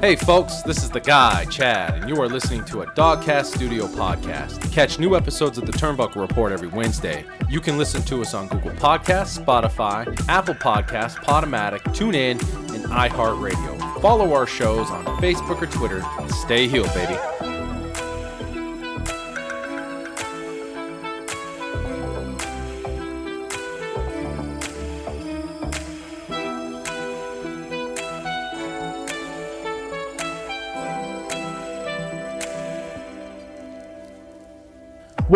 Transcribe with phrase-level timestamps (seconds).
[0.00, 3.86] Hey folks, this is the guy, Chad, and you are listening to a Dogcast Studio
[3.86, 4.70] podcast.
[4.70, 8.46] Catch new episodes of the Turnbuckle Report every Wednesday, you can listen to us on
[8.48, 12.40] Google Podcasts, Spotify, Apple Podcasts, Podomatic, TuneIn,
[12.74, 14.00] and iHeartRadio.
[14.02, 17.16] Follow our shows on Facebook or Twitter, and stay healed, baby.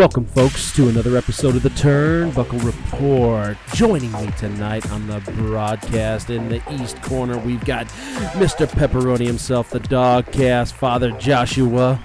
[0.01, 3.55] Welcome, folks, to another episode of the Turnbuckle Report.
[3.75, 7.85] Joining me tonight on the broadcast in the East Corner, we've got
[8.33, 8.65] Mr.
[8.65, 11.97] Pepperoni himself, the Dogcast Father Joshua.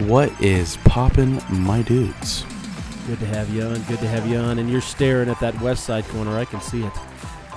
[0.00, 2.44] What is poppin', my dudes?
[3.06, 3.82] Good to have you on.
[3.84, 4.58] Good to have you on.
[4.58, 6.36] And you're staring at that West Side corner.
[6.36, 6.92] I can see it.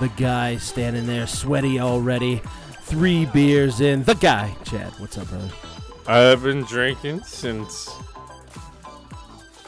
[0.00, 2.40] The guy standing there, sweaty already.
[2.80, 4.04] Three beers in.
[4.04, 4.90] The guy, Chad.
[4.96, 5.50] What's up, brother?
[6.06, 7.90] I've been drinking since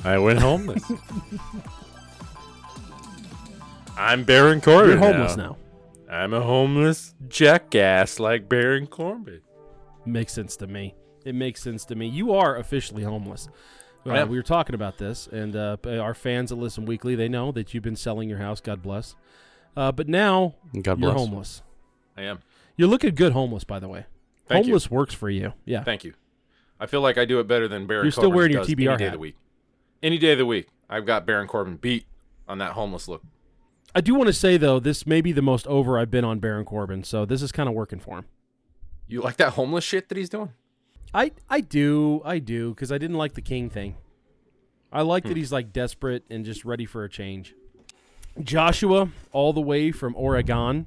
[0.05, 0.83] I went homeless.
[3.97, 4.91] I'm Baron Corbin.
[4.91, 5.57] You're homeless now.
[6.11, 9.43] I'm a homeless jackass like Baron Corbin.
[10.07, 10.95] Makes sense to me.
[11.25, 12.09] It makes sense to me.
[12.09, 13.49] You are officially homeless.
[14.07, 17.53] Uh, we were talking about this, and uh, our fans that listen weekly, they know
[17.53, 18.61] that you've been selling your house.
[18.61, 19.15] God bless.
[19.77, 21.17] Uh, but now God you're bless.
[21.17, 21.63] homeless.
[22.17, 22.41] I am.
[22.77, 24.07] You're looking good homeless, by the way.
[24.49, 24.73] Thank you.
[24.73, 25.53] homeless works for you.
[25.67, 25.85] Yeah.
[25.85, 26.15] Thank you.
[26.81, 28.97] I feel like I do it better than Baron You're still Corbin wearing your TBR
[28.99, 29.09] day hat.
[29.09, 29.37] of the week.
[30.03, 32.07] Any day of the week, I've got Baron Corbin beat
[32.49, 33.23] on that homeless look.
[33.95, 36.39] I do want to say though, this may be the most over I've been on
[36.39, 38.25] Baron Corbin, so this is kind of working for him.
[39.09, 40.51] You like that homeless shit that he's doing?
[41.13, 43.97] I I do I do because I didn't like the King thing.
[44.93, 47.55] I like that he's like desperate and just ready for a change.
[48.41, 50.87] Joshua, all the way from Oregon.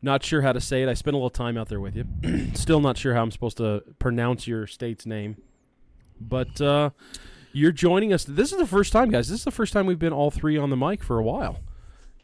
[0.00, 0.88] Not sure how to say it.
[0.88, 2.04] I spent a little time out there with you.
[2.54, 5.36] Still not sure how I'm supposed to pronounce your state's name.
[6.20, 6.90] But uh,
[7.58, 8.24] you're joining us.
[8.24, 9.28] This is the first time, guys.
[9.28, 11.58] This is the first time we've been all three on the mic for a while.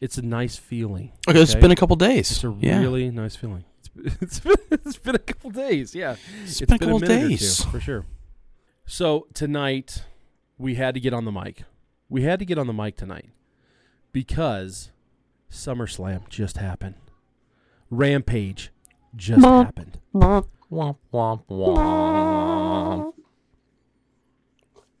[0.01, 1.11] It's a nice feeling.
[1.27, 2.31] Okay, it's been a couple days.
[2.31, 2.79] It's a yeah.
[2.79, 3.65] really nice feeling.
[3.79, 3.89] It's,
[4.21, 6.15] it's, been, it's been a couple days, yeah.
[6.43, 7.63] It's been a couple minute or days.
[7.63, 8.05] two, for sure.
[8.85, 10.05] So tonight,
[10.57, 11.63] we had to get on the mic.
[12.07, 13.29] We had to get on the mic tonight
[14.11, 14.91] because
[15.51, 16.95] SummerSlam just happened.
[17.89, 18.71] Rampage
[19.15, 19.99] just happened.
[20.13, 20.97] Womp womp
[21.49, 23.13] womp.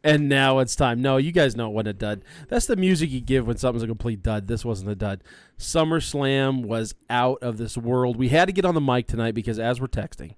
[0.05, 1.01] And now it's time.
[1.01, 2.23] No, you guys know when a dud.
[2.47, 4.47] That's the music you give when something's a complete dud.
[4.47, 5.21] This wasn't a dud.
[5.57, 8.15] SummerSlam was out of this world.
[8.15, 10.35] We had to get on the mic tonight because as we're texting,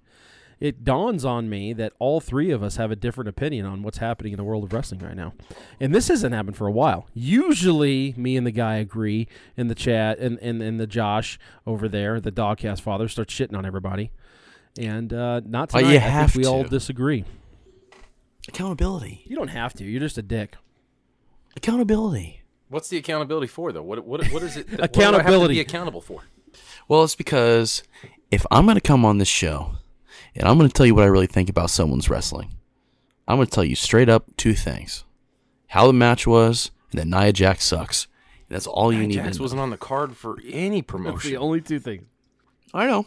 [0.58, 3.98] it dawns on me that all three of us have a different opinion on what's
[3.98, 5.34] happening in the world of wrestling right now.
[5.78, 7.06] And this hasn't happened for a while.
[7.14, 11.88] Usually me and the guy agree in the chat and, and, and the Josh over
[11.88, 14.10] there, the dogcast father, starts shitting on everybody.
[14.80, 15.90] And uh, not Oh, tonight.
[15.92, 17.24] you I have think we all disagree.
[18.48, 19.22] Accountability.
[19.26, 19.84] You don't have to.
[19.84, 20.56] You're just a dick.
[21.56, 22.42] Accountability.
[22.68, 23.82] What's the accountability for, though?
[23.82, 24.68] What what what is it?
[24.70, 25.54] that- What do I have to Accountability.
[25.54, 26.22] be accountable for?
[26.86, 27.82] Well, it's because
[28.30, 29.72] if I'm going to come on this show
[30.34, 32.54] and I'm going to tell you what I really think about someone's wrestling,
[33.26, 35.04] I'm going to tell you straight up two things:
[35.68, 38.06] how the match was, and that Nia Jax sucks.
[38.48, 41.30] And that's all you need Jax to wasn't on the card for any That's promotion.
[41.30, 42.04] the only two things.
[42.72, 43.06] I know.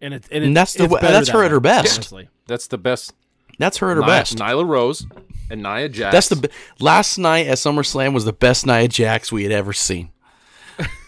[0.00, 1.94] And it's and, And that's the it's that's that her at her best.
[1.98, 2.28] honestly.
[2.46, 3.12] That's the best.
[3.58, 4.36] That's her at her Nia- best.
[4.38, 5.06] Nyla Rose
[5.50, 6.12] and Nia Jax.
[6.12, 6.48] That's the be-
[6.80, 10.10] last night at SummerSlam was the best Nia Jax we had ever seen.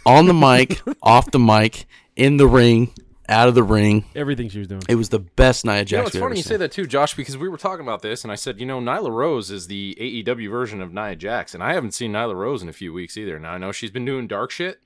[0.06, 2.92] On the mic, off the mic, in the ring,
[3.28, 4.04] out of the ring.
[4.16, 4.82] Everything she was doing.
[4.88, 6.48] It was the best Nia Jax You know, it's funny ever you seen.
[6.50, 8.80] say that too, Josh, because we were talking about this, and I said, you know,
[8.80, 12.62] Nyla Rose is the AEW version of Nia Jax, and I haven't seen Nyla Rose
[12.62, 13.38] in a few weeks either.
[13.38, 14.80] Now I know she's been doing dark shit,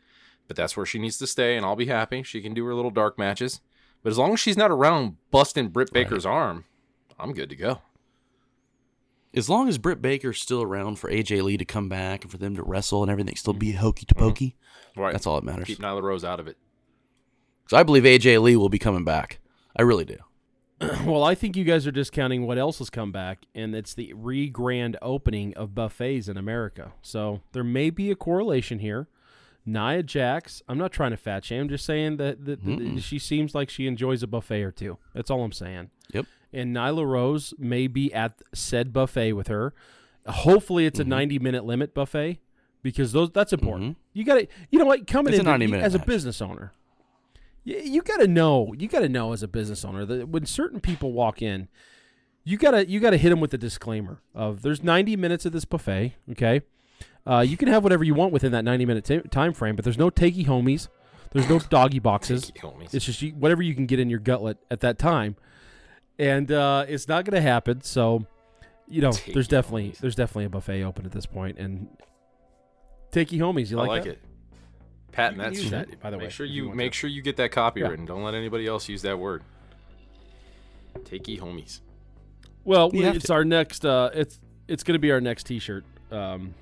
[0.48, 2.22] but that's where she needs to stay, and I'll be happy.
[2.22, 3.60] She can do her little dark matches,
[4.02, 6.64] but as long as she's not around busting Britt Baker's arm,
[7.18, 7.80] I'm good to go.
[9.34, 12.38] As long as Britt Baker's still around for AJ Lee to come back and for
[12.38, 13.78] them to wrestle and everything still be mm-hmm.
[13.78, 15.00] hokey to pokey, mm-hmm.
[15.00, 15.66] Right, that's all that matters.
[15.66, 16.56] Keep Nyla Rose out of it.
[17.64, 19.40] Because I believe AJ Lee will be coming back.
[19.76, 20.18] I really do.
[21.04, 24.12] well, I think you guys are discounting what else has come back, and it's the
[24.14, 26.92] re grand opening of buffets in America.
[27.02, 29.08] So there may be a correlation here.
[29.66, 31.62] Nia Jax, I'm not trying to fat shame.
[31.62, 34.98] I'm just saying that, that, that she seems like she enjoys a buffet or two.
[35.14, 35.90] That's all I'm saying.
[36.12, 36.26] Yep.
[36.54, 39.74] And Nyla Rose may be at said buffet with her.
[40.26, 42.38] Hopefully, it's a 90 minute limit buffet
[42.82, 43.96] because those that's important.
[44.12, 46.72] You got to, you know what, coming It's in 90 minute as a business owner,
[47.64, 50.46] you, you got to know, you got to know as a business owner that when
[50.46, 51.68] certain people walk in,
[52.44, 55.64] you gotta you gotta hit them with a disclaimer of there's 90 minutes of this
[55.64, 56.14] buffet.
[56.32, 56.60] Okay,
[57.26, 59.84] uh, you can have whatever you want within that 90 minute ta time frame, but
[59.84, 60.88] there's no takey homies.
[61.32, 62.42] There's no doggy boxes.
[62.54, 62.94] Take it, homies.
[62.94, 65.36] It's just you, whatever you can get in your gutlet at that time,
[66.18, 67.80] and uh, it's not going to happen.
[67.82, 68.26] So,
[68.88, 69.98] you know, Take there's definitely homies.
[69.98, 71.88] there's definitely a buffet open at this point, and
[73.12, 73.70] takey homies.
[73.70, 74.10] You I like, like that?
[74.10, 74.18] it.
[75.12, 75.70] Patent You that use shit.
[75.70, 76.98] that, by the way, make sure you you make to.
[76.98, 78.06] sure you get that copywritten.
[78.06, 79.42] Don't let anybody else use that word.
[81.00, 81.80] Takey homies.
[82.64, 83.32] Well, we- it's to.
[83.34, 83.84] our next.
[83.84, 86.54] Uh, it's it's going to be our next T-shirt, um,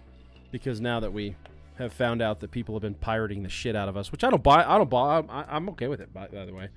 [0.51, 1.37] because now that we
[1.79, 4.31] have found out that people have been pirating the shit out of us, which I
[4.31, 4.65] don't buy.
[4.65, 5.19] I don't buy.
[5.19, 6.13] I'm, I- I'm okay with it.
[6.13, 6.69] By, by the way,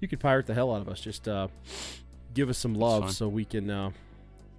[0.00, 1.00] you can pirate the hell out of us.
[1.00, 1.48] Just uh,
[2.34, 3.90] give us some love so we can, uh,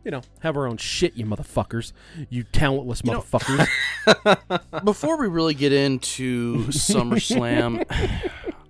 [0.03, 1.15] you know, have our own shit.
[1.15, 1.91] You motherfuckers.
[2.29, 4.83] You talentless know- motherfuckers.
[4.83, 7.85] Before we really get into SummerSlam,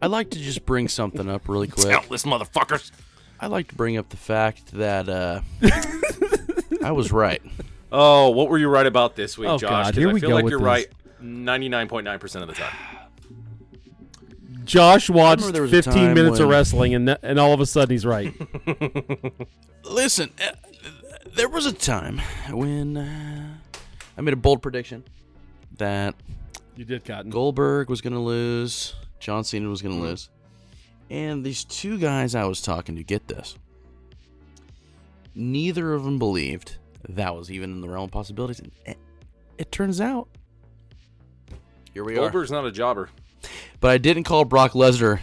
[0.02, 1.90] I'd like to just bring something up really quick.
[1.90, 2.92] Countless motherfuckers.
[3.40, 5.42] I'd like to bring up the fact that uh,
[6.84, 7.42] I was right.
[7.92, 9.70] Oh, what were you right about this week, Oh, Josh?
[9.70, 10.66] God, 'Cause here I we feel go like you're this.
[10.66, 10.88] right
[11.22, 12.74] 99.9% of the time.
[14.66, 17.60] Josh watched remember there was a 15 time minutes of wrestling, and and all of
[17.60, 18.34] a sudden he's right.
[19.84, 20.52] Listen, uh,
[21.36, 23.58] there was a time when uh,
[24.18, 25.04] I made a bold prediction
[25.78, 26.16] that
[26.76, 27.32] you did, Cotton.
[27.32, 30.30] Goldberg was going to lose, John Cena was going to lose.
[31.10, 33.56] And these two guys I was talking to get this.
[35.36, 36.78] Neither of them believed
[37.10, 38.60] that was even in the realm of possibilities.
[38.60, 38.98] And it,
[39.58, 40.28] it turns out,
[41.94, 42.22] here we are.
[42.22, 43.10] Goldberg's not a jobber.
[43.80, 45.20] But I didn't call Brock Lesnar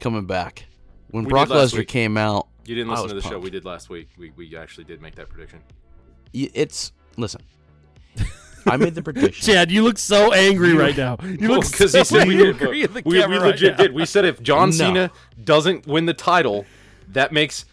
[0.00, 0.66] coming back.
[1.10, 1.88] When We Brock Lesnar week.
[1.88, 4.08] came out, You didn't I listen was to the show we did last week.
[4.18, 5.60] We, we actually did make that prediction.
[6.32, 7.40] it's listen.
[8.66, 9.46] I made the prediction.
[9.54, 11.16] Chad, you look so angry right now.
[11.22, 12.60] You look because so he said we did.
[12.60, 13.94] angry at We, we camera right legit did.
[13.94, 14.74] We said if John No.
[14.74, 15.10] Cena
[15.42, 16.66] doesn't win the title,
[17.08, 17.64] that makes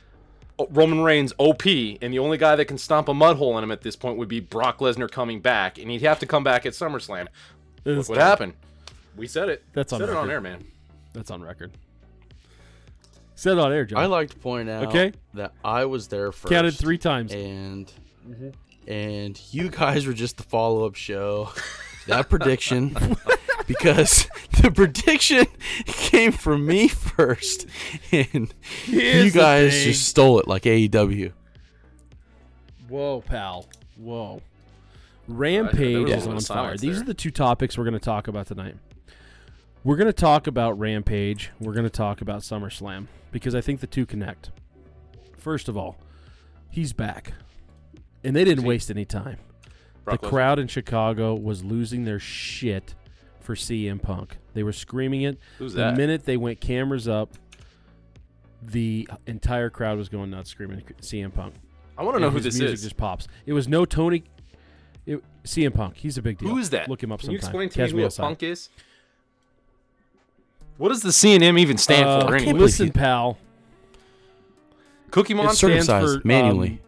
[0.69, 3.71] Roman Reigns OP, and the only guy that can stomp a mud hole in him
[3.71, 6.65] at this point would be Brock Lesnar coming back, and he'd have to come back
[6.65, 7.27] at SummerSlam.
[7.83, 8.53] Look That's, what happened?
[9.15, 9.63] We said it.
[9.73, 10.63] That's on said it on air, man.
[11.13, 11.71] that's on record.
[13.35, 13.99] Said it on air, John.
[13.99, 15.11] I like to point out Okay.
[15.33, 16.51] that I was there first.
[16.51, 17.33] Counted three times.
[17.33, 17.91] and
[18.27, 18.49] mm-hmm.
[18.89, 21.49] and you guys were just the follow up show.
[22.07, 22.95] That prediction,
[23.67, 24.27] because
[24.61, 25.47] the prediction
[25.85, 27.65] came from me first,
[28.11, 28.53] and
[28.83, 31.31] Here's you guys just stole it like AEW.
[32.87, 33.65] Whoa, pal.
[33.97, 34.41] Whoa.
[35.27, 36.39] Rampage is on fire.
[36.41, 37.01] silence These there.
[37.01, 38.75] are the two topics we're going to talk about tonight.
[39.85, 41.51] We're going to talk about Rampage.
[41.59, 44.49] We're going to talk about SummerSlam because I think the two connect.
[45.37, 45.97] First of all,
[46.71, 47.33] he's back.
[48.23, 49.37] And they didn't waste any time.
[50.03, 50.29] Brock the Lesnar.
[50.31, 52.95] crowd in Chicago was losing their shit
[53.39, 54.37] for CM Punk.
[54.55, 55.37] They were screaming it.
[55.59, 55.97] Who's the that?
[55.97, 57.33] minute they went cameras up,
[58.63, 61.53] the entire crowd was going nuts screaming CM Punk.
[61.95, 62.81] I want to know who his this music is.
[62.83, 63.27] just pops.
[63.45, 64.23] It was no Tony.
[65.05, 65.97] It, CM Punk.
[65.97, 66.49] He's a big deal.
[66.49, 66.89] Who is that?
[66.89, 67.61] Look him up Can you sometime.
[67.61, 68.23] explain to Catch me what outside.
[68.23, 68.69] Punk is?
[70.77, 72.31] What does the C and M even stand Uh, for?
[72.31, 72.59] can't Anyway?
[72.59, 73.37] Listen, you- pal.
[75.11, 75.67] Cookie It's Monster.
[75.67, 76.69] stands circumcised for, manually.
[76.69, 76.79] um,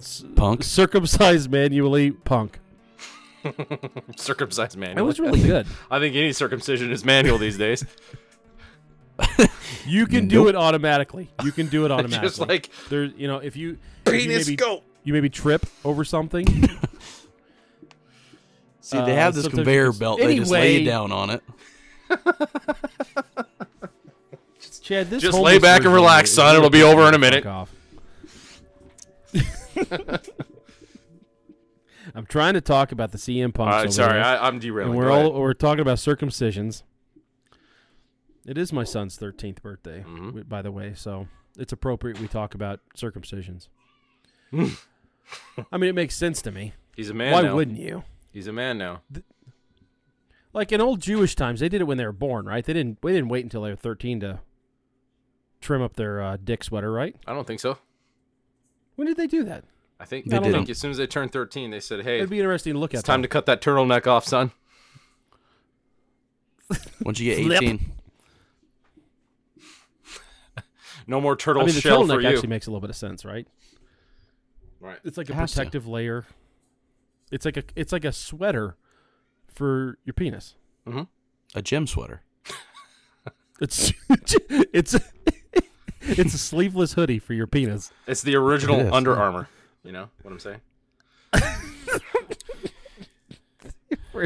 [0.00, 0.64] s- Punk.
[0.64, 2.58] Circumcised manually punk.
[4.16, 4.96] circumcised manually.
[4.96, 5.66] That was really good.
[5.90, 7.84] I think any circumcision is manual these days.
[9.86, 11.30] You can do it automatically.
[11.42, 12.28] You can do it automatically.
[12.28, 14.82] Just like there, you know, if you if you penis maybe, go.
[15.04, 16.46] you maybe trip over something.
[18.80, 20.18] See, Uh, they have this conveyor just- belt.
[20.20, 21.42] They just lay you down on it.
[24.82, 26.56] Chad, this Just lay back and relax, son.
[26.56, 27.44] It'll be over in a minute.
[32.14, 33.70] I'm trying to talk about the CM Punk.
[33.70, 34.90] Right, sorry, I, I'm derailing.
[34.92, 36.82] and we're all we're talking about circumcisions.
[38.46, 40.48] It is my son's 13th birthday, Mhm.
[40.48, 43.68] by the way, so it's appropriate we talk about circumcisions.
[44.52, 46.72] I mean, it makes sense to me.
[46.96, 47.54] He's a man Why now.
[47.54, 48.02] wouldn't you?
[48.32, 49.02] He's a man now.
[50.52, 52.64] Like in old Jewish times, they did it when they were born, right?
[52.64, 53.00] They didn't.
[53.02, 54.40] They didn't wait until they were 13 to
[55.60, 57.14] trim up their uh, dick sweater, right?
[57.26, 57.78] I don't think so.
[58.96, 59.64] When did they do that?
[60.00, 60.70] I think They I think didn't.
[60.70, 63.00] as soon as they turned 13, they said, "Hey, It'd be interesting to look it's
[63.00, 63.04] at.
[63.06, 64.50] time to cut that turtleneck off, son."
[67.04, 67.92] Once you get 18,
[71.06, 72.28] No more turtle I mean, the shell for turtleneck you.
[72.28, 73.46] actually makes a little bit of sense, right?
[74.80, 74.98] right.
[75.04, 75.56] It's like a It has to.
[75.58, 76.24] protective layer.
[77.32, 78.76] It's like a it's like a sweater
[79.60, 80.54] for your penis.
[80.88, 81.02] Mm-hmm.
[81.54, 82.22] a gym sweater.
[83.60, 83.92] It's
[84.72, 84.94] it's
[86.00, 87.92] it's a sleeveless hoodie for your penis.
[88.06, 88.92] It's the original It is.
[88.92, 89.50] Under Armour.
[89.84, 90.60] You know what I'm saying?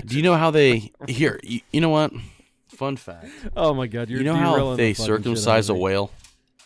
[0.07, 1.41] Do you know how they here?
[1.43, 2.12] You, you know what?
[2.69, 3.26] Fun fact.
[3.57, 6.12] Oh my god, you're you know how they the fucking shit out circumcise a whale?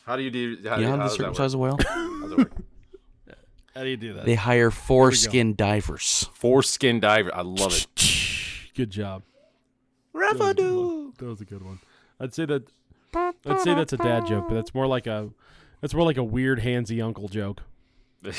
[0.04, 0.58] How do you do?
[0.68, 1.78] How, You know how how they that circumcise a whale?
[1.88, 2.52] How's it work?
[3.74, 4.26] How do you do that?
[4.26, 6.28] They hire foreskin divers.
[6.34, 7.34] Foreskin diver.
[7.34, 7.86] I love it.
[8.78, 9.24] Good job.
[10.14, 11.12] That was a good one.
[11.18, 11.80] That was a good one.
[12.20, 12.62] I'd say that.
[13.12, 15.30] I'd say that's a dad joke, but that's more like a.
[15.80, 17.60] That's more like a weird handsy uncle joke.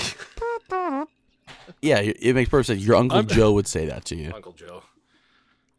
[1.82, 2.82] Yeah, it it makes perfect sense.
[2.86, 4.32] Your Uncle I'm- Joe would say that to you.
[4.34, 4.84] Uncle Joe.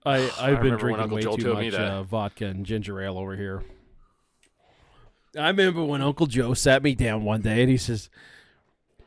[0.04, 3.62] I I've been drinking way Joe too much uh, vodka and ginger ale over here.
[5.38, 8.08] I remember when Uncle Joe sat me down one day and he says,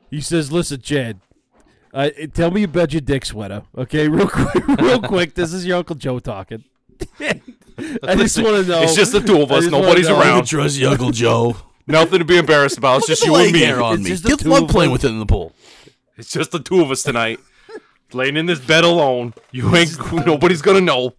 [0.10, 1.20] he says, "Listen, Jed,
[1.94, 4.08] uh, tell me about your dick sweater, okay?
[4.10, 5.34] Real quick, real quick.
[5.36, 6.64] This is your Uncle Joe talking.
[7.20, 8.82] I just want to know.
[8.84, 9.66] It's just the two of us.
[9.66, 10.46] Nobody's know- I around.
[10.46, 11.56] trust you, Uncle Joe.
[11.88, 12.98] Nothing to be embarrassed about.
[13.00, 13.60] It's Put just the you and leg me.
[13.62, 14.10] hair on It's me.
[14.10, 14.94] just the Get two love playing us.
[14.94, 15.54] with it in the pool.
[16.18, 17.40] It's just the two of us tonight,
[18.14, 19.34] laying in this bed alone.
[19.52, 19.98] You ain't.
[20.26, 21.16] Nobody's gonna know.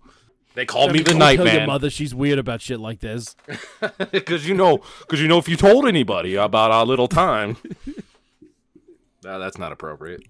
[0.55, 3.01] They call me the don't night tell your man mother she's weird about shit like
[3.01, 3.35] this.
[4.13, 7.57] because you know, because you know, if you told anybody about our little time,
[9.25, 10.23] nah, that's not appropriate.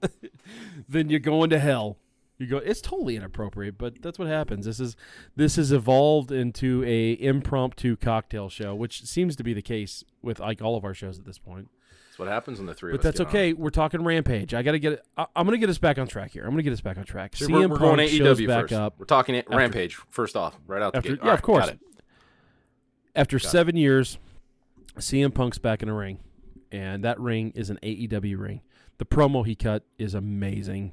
[0.88, 1.98] then you're going to hell.
[2.38, 2.56] You go.
[2.58, 4.66] It's totally inappropriate, but that's what happens.
[4.66, 4.96] This is
[5.36, 10.40] this has evolved into a impromptu cocktail show, which seems to be the case with
[10.40, 11.68] like all of our shows at this point.
[12.08, 13.04] That's what happens when the three But of us.
[13.04, 13.30] that's get on.
[13.30, 13.52] okay.
[13.52, 14.52] We're talking Rampage.
[14.52, 15.04] I got to get.
[15.16, 16.42] I, I'm going to get us back on track here.
[16.42, 17.36] I'm going to get us back on track.
[17.36, 18.72] So CM we're, we're going Punk shows AEW back first.
[18.74, 21.10] up We're talking it Rampage first off, right out the gate.
[21.18, 21.64] Yeah, All of right, course.
[21.66, 21.80] got it.
[23.16, 24.18] After seven years,
[24.98, 26.18] CM Punk's back in a ring,
[26.72, 28.60] and that ring is an AEW ring.
[28.98, 30.92] The promo he cut is amazing.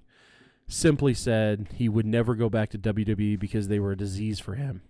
[0.68, 4.56] Simply said, he would never go back to WWE because they were a disease for
[4.56, 4.82] him.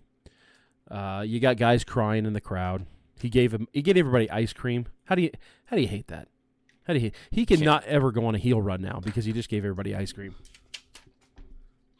[0.90, 2.86] Uh, you got guys crying in the crowd.
[3.20, 3.68] He gave him.
[3.72, 4.86] He gave everybody ice cream.
[5.04, 5.30] How do you?
[5.66, 6.28] How do you hate that?
[6.86, 7.06] How do you?
[7.06, 9.94] Hate, he cannot ever go on a heel run now because he just gave everybody
[9.94, 10.34] ice cream.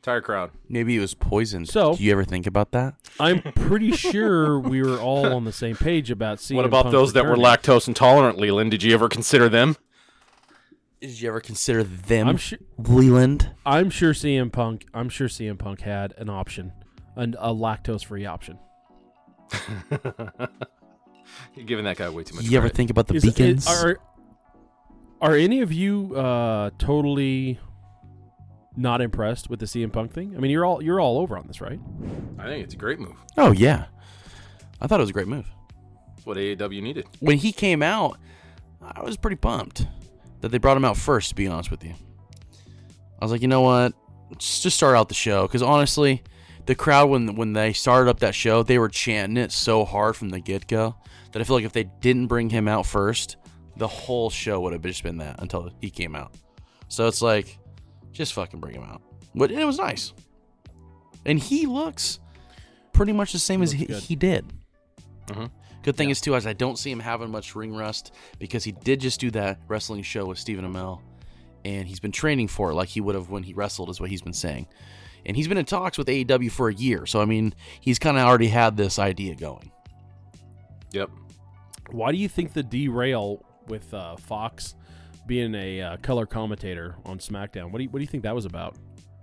[0.01, 0.51] Entire crowd.
[0.69, 1.69] Maybe it was poisoned.
[1.69, 2.95] So- do you ever think about that?
[3.21, 6.93] I'm pretty sure we were all on the same page about CM What about Punk
[6.93, 8.73] those that were lactose intolerant, Leland?
[8.73, 9.77] Did you ever consider them?
[11.03, 12.59] Did you ever consider them, I'm sure.
[12.79, 13.51] Leland?
[13.67, 14.87] I'm sure CM Punk.
[14.95, 16.73] I'm sure CM Punk had an option,
[17.17, 18.57] an, a lactose-free option.
[21.57, 22.45] You're giving that guy way too much.
[22.45, 23.67] You ever think about the Is- beacons?
[23.69, 23.99] is- are
[25.21, 27.59] are any of you uh, totally
[28.77, 30.35] not impressed with the CM Punk thing?
[30.37, 31.79] I mean, you're all you're all over on this, right?
[32.39, 33.17] I think it's a great move.
[33.37, 33.87] oh yeah,
[34.81, 35.47] I thought it was a great move.
[36.17, 37.07] It's what AEW needed.
[37.21, 38.19] When he came out,
[38.81, 39.87] I was pretty pumped
[40.43, 41.31] that they brought him out first.
[41.31, 41.95] To be honest with you,
[43.21, 43.95] I was like, you know what,
[44.39, 46.23] just just start out the show because honestly,
[46.67, 50.15] the crowd when when they started up that show, they were chanting it so hard
[50.17, 50.95] from the get go
[51.33, 53.37] that I feel like if they didn't bring him out first,
[53.79, 56.35] the whole show would have just been that until he came out.
[56.89, 57.59] So it's like,
[58.13, 59.01] just fucking bring him out.
[59.35, 60.13] But it was nice,
[61.25, 62.21] and he looks
[62.93, 64.45] pretty much the same as he, he did.
[65.29, 65.51] Mhm.
[65.83, 68.73] Good thing is too is I don't see him having much ring rust because he
[68.73, 71.01] did just do that wrestling show with Stephen Amell,
[71.65, 74.11] and he's been training for it like he would have when he wrestled, is what
[74.11, 74.67] he's been saying.
[75.25, 78.17] And he's been in talks with AEW for a year, so I mean he's kind
[78.17, 79.73] of already had this idea going.
[80.93, 81.11] Yep.
[81.91, 84.75] Why do you think the derail with uh, Fox
[85.27, 87.71] being a uh, color commentator on SmackDown?
[87.71, 88.77] What do you what do you think that was about?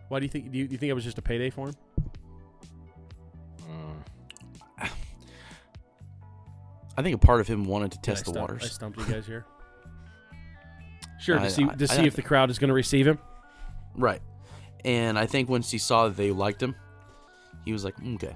[0.10, 1.70] Why do you think do you, do you think it was just a payday for
[1.70, 1.76] him?
[7.00, 8.64] I think a part of him wanted to Did I test the waters.
[8.64, 9.46] I stumped you guys here.
[11.20, 13.20] Sure, to I- see to I- see if the crowd is going to receive him.
[13.96, 14.22] Right.
[14.86, 16.76] And I think once he saw that they liked him,
[17.66, 18.36] he was like, "Mm, okay,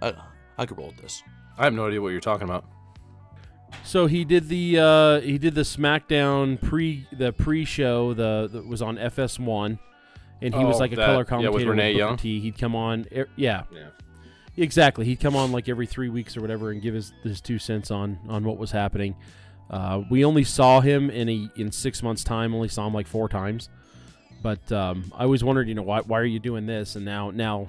[0.00, 0.14] I,
[0.56, 1.22] I could roll with this.
[1.58, 2.64] I have no idea what you're talking about.
[3.84, 8.66] So he did the uh, he did the SmackDown pre the pre show the that
[8.66, 9.78] was on FS1,
[10.40, 12.16] and he was Oh, like a that- color yeah, with commentator Renee Booker Young?
[12.16, 12.40] T.
[12.40, 13.88] He'd come on, er, yeah, Yeah.
[14.56, 15.04] Exactly.
[15.04, 17.90] He'd come on like every three weeks or whatever and give his his two cents
[17.90, 19.16] on on what was happening.
[19.70, 22.54] Uh, we only saw him in a in six months time.
[22.54, 23.68] Only saw him like four times,
[24.42, 26.96] but um, I always wondered, you know, why why are you doing this?
[26.96, 27.68] And now now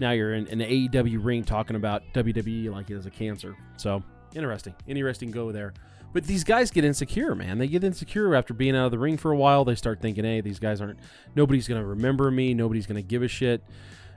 [0.00, 3.56] now you're in an AEW ring talking about WWE like it is a cancer.
[3.76, 4.02] So
[4.34, 5.72] interesting, interesting go there.
[6.12, 7.56] But these guys get insecure, man.
[7.56, 9.64] They get insecure after being out of the ring for a while.
[9.64, 10.98] They start thinking, hey, these guys aren't.
[11.34, 12.52] Nobody's gonna remember me.
[12.52, 13.62] Nobody's gonna give a shit.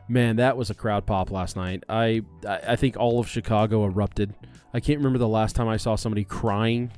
[0.07, 1.83] Man, that was a crowd pop last night.
[1.89, 4.33] I I I think all of Chicago erupted.
[4.73, 6.91] I can't remember the last time I saw somebody crying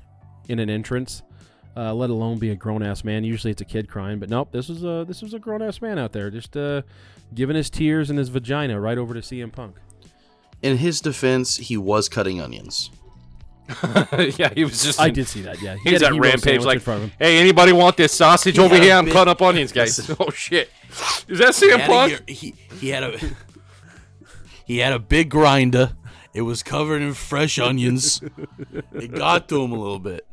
[0.50, 1.22] in an entrance,
[1.78, 3.24] uh, let alone be a grown ass man.
[3.24, 5.82] Usually it's a kid crying, but nope, this was a this was a grown ass
[5.82, 6.82] man out there just uh,
[7.34, 9.76] giving his tears and his vagina right over to CM Punk.
[10.62, 12.90] In his defense, he was cutting onions.
[14.38, 15.00] yeah, he was just.
[15.00, 15.62] I did see that.
[15.62, 17.18] Yeah, He was had a at rampage like, front of him.
[17.20, 18.94] hey, anybody want this sausage He over here?
[18.96, 20.10] I'm big- cutting up onions, guys.
[20.20, 20.70] oh shit,
[21.28, 22.10] is that CM He had, a, Punk?
[22.12, 23.20] year- he, he had a
[24.66, 25.94] he had a big grinder.
[26.34, 28.22] It was covered in fresh onions.
[28.94, 30.26] It got to him a little bit.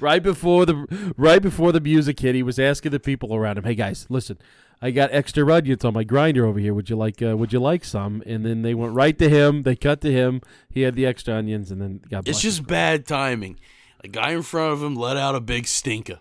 [0.00, 3.64] right before the right before the music hit, he was asking the people around him,
[3.64, 4.38] "Hey guys, listen,
[4.80, 6.74] I got extra onions on my grinder over here.
[6.74, 9.62] Would you like uh, Would you like some?" And then they went right to him.
[9.62, 10.40] They cut to him.
[10.70, 12.28] He had the extra onions, and then got.
[12.28, 13.58] It's just bad timing.
[14.04, 16.20] A guy in front of him let out a big stinker.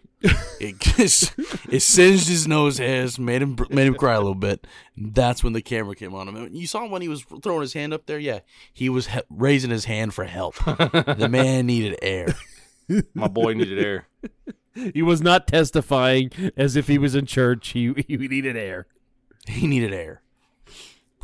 [0.60, 1.34] it just,
[1.70, 4.66] it singed his nose hairs, made him made him cry a little bit.
[4.98, 6.50] That's when the camera came on him.
[6.56, 8.18] You saw him when he was throwing his hand up there.
[8.18, 8.40] Yeah,
[8.74, 10.56] he was he- raising his hand for help.
[10.66, 12.34] the man needed air.
[13.14, 14.08] My boy needed air.
[14.74, 17.70] he was not testifying as if he was in church.
[17.70, 18.88] He he needed air.
[19.46, 20.24] He needed air.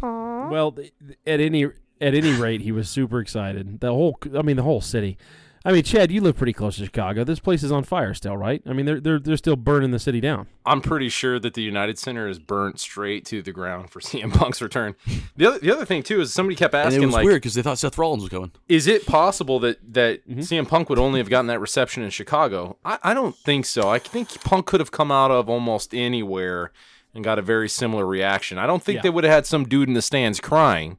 [0.01, 0.77] Well,
[1.25, 3.79] at any at any rate, he was super excited.
[3.79, 5.17] The whole, I mean, the whole city.
[5.65, 7.24] I mean, Chad, you live pretty close to Chicago.
[7.24, 8.62] This place is on fire still, right?
[8.65, 10.48] I mean, they're they're they're still burning the city down.
[10.65, 14.34] I'm pretty sure that the United Center is burnt straight to the ground for CM
[14.34, 14.96] Punk's return.
[15.38, 17.38] The other, the other thing too is somebody kept And asking it was like, weird
[17.41, 18.51] because they thought Seth Rollins was going.
[18.67, 20.39] is it possible that that Mm-hmm.
[20.41, 22.77] CM Punk would only have gotten that reception in Chicago?
[22.84, 23.89] I, I don't think so.
[23.89, 26.72] I think Punk could have come out of almost anywhere
[27.15, 28.58] and got a very similar reaction.
[28.58, 29.01] I don't think Yeah.
[29.03, 30.98] they would have had some dude in the stands crying,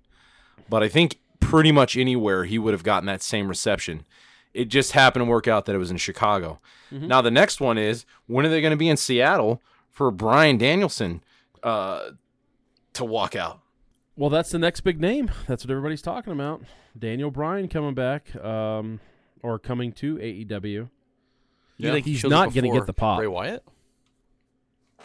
[0.71, 4.05] but I think pretty much anywhere he would have gotten that same reception.
[4.55, 6.61] It just happened to work out that it was in Chicago.
[6.93, 7.09] Mm-hmm.
[7.09, 10.57] Now the next one is when are they going to be in Seattle for Bryan
[10.57, 11.23] Danielson
[11.63, 12.11] uh,
[12.95, 13.61] to walk out?
[14.17, 15.29] Well, that's the next big name.
[15.49, 16.63] That's what everybody's talking about.
[16.97, 19.01] Daniel Bryan coming back, um,
[19.43, 20.63] or coming to AEW.
[20.71, 20.89] You
[21.79, 21.93] Yeah.
[21.93, 23.19] think He's not gonna get the pop.
[23.19, 23.65] Bray Wyatt.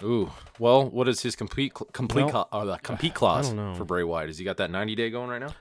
[0.04, 3.84] Ooh, well, what is his complete cl- complete Well, cla- uh, the compete clause for
[3.84, 4.30] Bray Wyatt?
[4.30, 5.54] Has he got that 90 day going right now?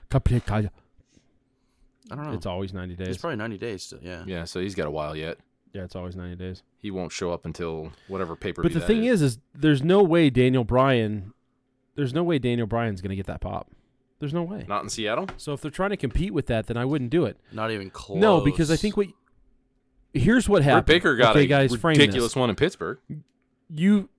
[2.11, 2.33] I don't know.
[2.33, 3.09] It's always ninety days.
[3.09, 3.99] It's probably ninety days still.
[4.01, 4.23] Yeah.
[4.25, 5.37] Yeah, so he's got a while yet.
[5.73, 6.63] yeah, it's always ninety days.
[6.77, 8.63] He won't show up until whatever paper.
[8.63, 11.33] But the thing is, is there's no way Daniel Bryan,
[11.95, 13.69] there's no way Daniel Bryan's going to get that pop.
[14.19, 14.65] There's no way.
[14.67, 15.27] not in Seattle.
[15.37, 17.37] So if they're trying to compete with that, then I wouldn't do it.
[17.53, 18.19] Not even close.
[18.19, 19.07] No, because I think what
[20.13, 20.85] here's what Britt happened.
[20.87, 22.97] Baker got okay, a guys, frame ridiculous one in Pittsburgh.
[23.69, 24.09] You,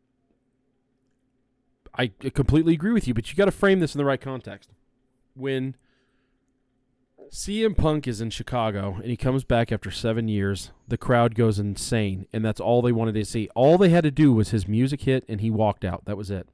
[1.94, 4.70] I completely agree with you, but you got to frame this in the right context.
[5.34, 5.76] When
[7.30, 11.58] CM Punk is in Chicago and he comes back after seven years, the crowd goes
[11.60, 13.48] insane, and that's all they wanted to see.
[13.54, 16.04] All they had to do was his music hit, and he walked out.
[16.06, 16.48] That was it.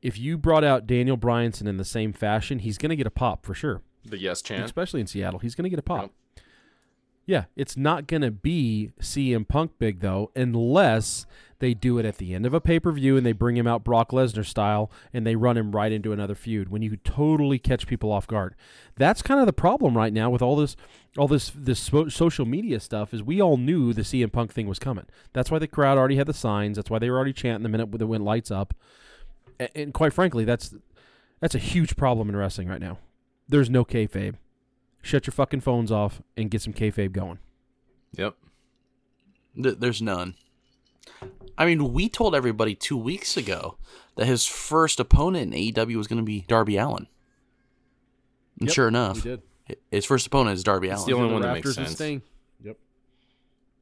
[0.00, 3.10] If you brought out Daniel Bryanson in the same fashion, he's going to get a
[3.10, 4.64] pop for sure The yes chant.
[4.64, 5.38] especially in Seattle.
[5.40, 6.10] He's going to get a pop.
[7.26, 11.24] Yeah, it's not going to be CM Punk big though, unless
[11.62, 13.66] they do it at the end of a pay per view and they bring him
[13.66, 17.58] out Brock Lesnar style and they run him right into another feud when you totally
[17.58, 18.54] catch people off guard.
[18.96, 20.76] That's kind of the problem right now with all this,
[21.16, 23.14] all this this social media stuff.
[23.14, 25.06] Is we all knew the CM Punk thing was coming.
[25.32, 26.76] That's why the crowd already had the signs.
[26.76, 28.74] That's why they were already chanting the minute that went lights up.
[29.74, 30.74] And quite frankly, that's
[31.40, 32.98] that's a huge problem in wrestling right now.
[33.48, 34.34] There's no kayfabe
[35.02, 37.38] shut your fucking phones off and get some kayfabe going.
[38.12, 38.36] Yep.
[39.54, 40.34] There's none.
[41.58, 43.76] I mean, we told everybody two weeks ago
[44.16, 47.06] that his first opponent in AEW was going to be Darby Allin.
[48.58, 49.42] And Yep, sure enough, did.
[49.90, 51.06] his first opponent is Darby Allin.
[51.06, 51.98] the only one that makes sense.
[52.00, 52.22] Yep.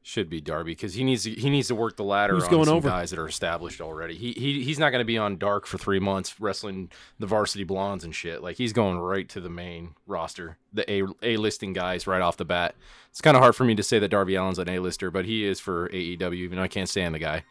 [0.03, 2.49] Should be Darby because he needs to, he needs to work the ladder Who's on
[2.49, 2.89] going some over?
[2.89, 4.15] guys that are established already.
[4.15, 7.63] He, he he's not going to be on Dark for three months wrestling the Varsity
[7.63, 8.41] Blondes and shit.
[8.41, 12.35] Like he's going right to the main roster, the A A listing guys right off
[12.37, 12.73] the bat.
[13.11, 15.25] It's kind of hard for me to say that Darby Allin's an A lister, but
[15.25, 16.33] he is for AEW.
[16.33, 17.43] Even though I can't stand the guy.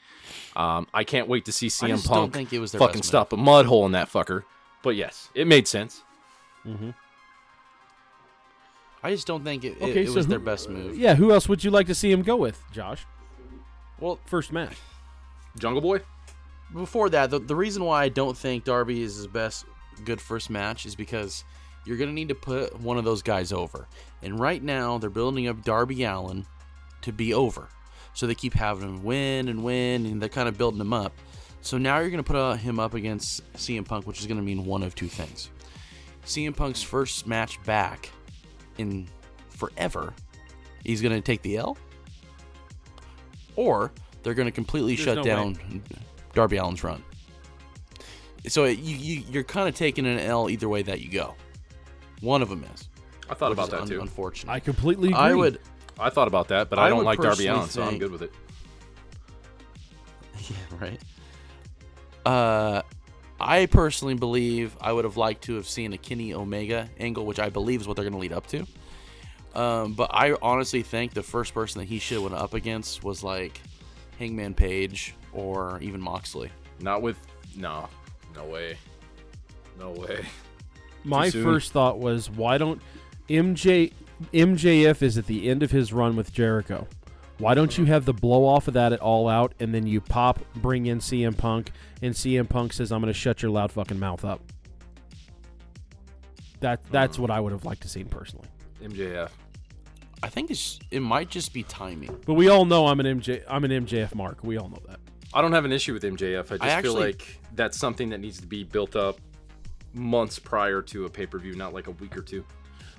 [0.56, 2.94] Um, I can't wait to see CM just Punk don't think it was their fucking
[2.94, 3.04] best move.
[3.04, 4.42] stop a mud hole in that fucker.
[4.82, 6.02] But yes, it made sense.
[9.02, 10.96] I just don't think it, it- Okay, it so was who- their best move.
[10.98, 13.06] Yeah, who else would you like to see him go with, Josh?
[13.98, 14.76] Well, First match.
[15.58, 16.00] Jungle Boy.
[16.72, 19.64] before that, the, the reason why I don't think Darby is his best
[20.04, 21.44] good first match is because
[21.84, 23.88] you're going to need to put one of those guys over.
[24.22, 26.46] And right now, they're building up Darby Allin
[27.02, 27.68] to be over.
[28.14, 31.12] So they keep having him win and win, and they're kind of building him up.
[31.62, 34.38] So now you're going to put uh, him up against CM Punk, which is going
[34.38, 35.50] to mean one of two things.
[36.24, 38.10] CM Punk's first match back
[38.78, 39.08] in
[39.48, 40.12] forever,
[40.84, 41.76] he's going to take the L,
[43.56, 45.82] or they're going to completely There's shut no down
[46.34, 47.02] Darby Allin's run.
[48.48, 51.34] So you, you you're kind of taking an L either way that you go.
[52.20, 52.88] One of them is.
[53.28, 54.08] I thought about that un- too.
[54.48, 55.18] I completely agree.
[55.18, 55.60] I would.
[55.98, 58.10] I thought about that, but I, I don't like Darby personally Allin, so I'm good
[58.10, 58.32] with it.
[60.48, 61.00] Yeah, right.
[62.26, 62.82] Uh,
[63.40, 67.38] I personally believe I would have liked to have seen a Kenny Omega angle, which
[67.38, 68.66] I believe is what they're going to lead up to.
[69.54, 73.02] Um, but I honestly think the first person that he should have went up against
[73.02, 73.60] was like
[74.18, 76.50] Hangman Page or even Moxley.
[76.80, 77.18] Not with
[77.56, 77.88] no,
[78.36, 78.76] no way,
[79.78, 80.24] no way.
[81.02, 82.80] My first thought was, why don't
[83.28, 83.92] MJ
[84.32, 86.86] MJF is at the end of his run with Jericho.
[87.40, 90.02] Why don't you have the blow off of that at all out and then you
[90.02, 91.72] pop, bring in CM Punk,
[92.02, 94.42] and CM Punk says, I'm going to shut your loud fucking mouth up?
[96.60, 98.46] That That's what I would have liked to see personally.
[98.82, 99.30] MJF.
[100.22, 102.14] I think it's it might just be timing.
[102.26, 103.42] But we all know I'm an MJ.
[103.48, 104.44] I'm an MJF mark.
[104.44, 105.00] We all know that.
[105.32, 106.38] I don't have an issue with MJF.
[106.38, 109.18] I just feel actually- like that's something that needs to be built up
[109.94, 112.44] months prior to a pay per view, not like a week or two.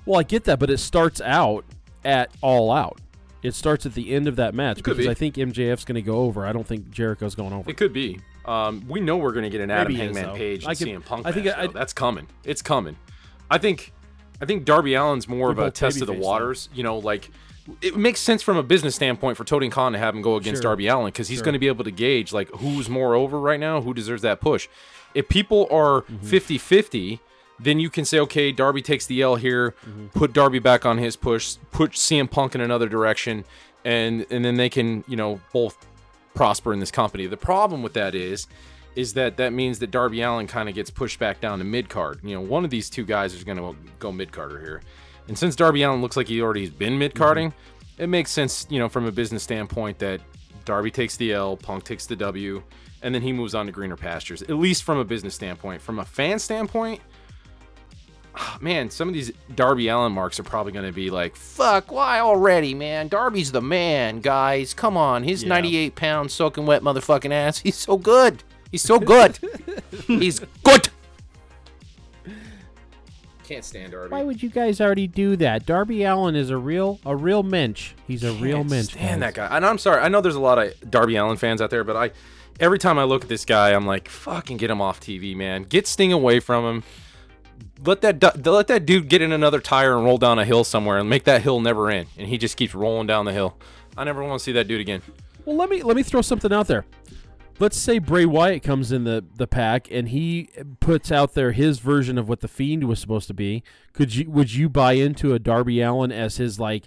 [0.07, 1.63] Well, I get that, but it starts out
[2.03, 2.99] at all out.
[3.43, 5.09] It starts at the end of that match could because be.
[5.09, 6.45] I think MJF's going to go over.
[6.45, 7.69] I don't think Jericho's going over.
[7.69, 8.19] It could be.
[8.45, 10.37] Um, we know we're going to get an Adam Maybe is, Hangman though.
[10.37, 11.25] Page I and could- CM Punk.
[11.25, 12.27] I think match, I- that's coming.
[12.43, 12.97] It's coming.
[13.49, 13.93] I think.
[14.41, 16.27] I think Darby Allin's more of a test of the babyface, though.
[16.27, 16.69] waters.
[16.73, 17.29] You know, like
[17.83, 20.63] it makes sense from a business standpoint for Tony Khan to have him go against
[20.63, 20.69] Sure.
[20.71, 21.45] Darby Allin because he's Sure.
[21.45, 24.41] going to be able to gauge like who's more over right now, who deserves that
[24.41, 24.67] push.
[25.13, 26.25] If people are Mm-hmm.
[26.27, 27.19] 50-50,
[27.61, 30.07] then you can say, okay, Darby takes the L here, Mm-hmm.
[30.07, 33.45] put Darby back on his push, put CM Punk in another direction,
[33.85, 35.75] and and then they can, you know, both
[36.33, 37.27] prosper in this company.
[37.27, 38.47] The problem with that is,
[38.95, 41.89] is that that means that Darby Allin kind of gets pushed back down to mid
[41.89, 42.19] card.
[42.23, 44.81] You know, one of these two guys is going to go mid carder here,
[45.27, 47.53] and since Darby Allin looks like he already has been mid carding,
[47.97, 50.21] it makes sense, you know, from a business standpoint that
[50.65, 52.61] Darby takes the L, Punk takes the W,
[53.01, 54.41] and then he moves on to greener pastures.
[54.43, 55.81] At least from a business standpoint.
[55.81, 57.01] From a fan standpoint,
[58.35, 61.91] ah, man, some of these Darby Allin marks are probably going to be like, fuck,
[61.91, 63.07] why already, man?
[63.07, 64.73] Darby's the man, guys.
[64.73, 65.23] Come on.
[65.23, 65.49] His Yeah.
[65.49, 67.59] 98 pound soaking wet motherfucking ass.
[67.59, 68.43] He's so good.
[68.71, 69.37] He's so good.
[70.07, 70.89] He's good.
[73.43, 74.11] Can't stand Darby.
[74.11, 75.65] Why would you guys already do that?
[75.65, 77.91] Darby Allin is a real a real mensch.
[78.07, 78.91] He's a real Can't mensch.
[78.93, 79.33] Stand guys.
[79.33, 79.57] that guy.
[79.57, 80.01] And I'm sorry.
[80.01, 82.11] I know there's a lot of Darby Allin fans out there, but I,
[82.61, 85.63] every time I look at this guy, I'm like, fucking get him off TV, man.
[85.63, 86.83] Get Sting away from him.
[87.85, 90.63] Let that du- let that dude get in another tire and roll down a hill
[90.63, 92.07] somewhere and make that hill never end.
[92.17, 93.57] And he just keeps rolling down the hill.
[93.97, 95.01] I never want to see that dude again.
[95.45, 96.85] Well, let me let me throw something out there.
[97.59, 101.77] Let's say Bray Wyatt comes in the, the pack and he puts out there his
[101.77, 103.63] version of what the Fiend was supposed to be.
[103.93, 106.85] Could you would you buy into a Darby Allin as his like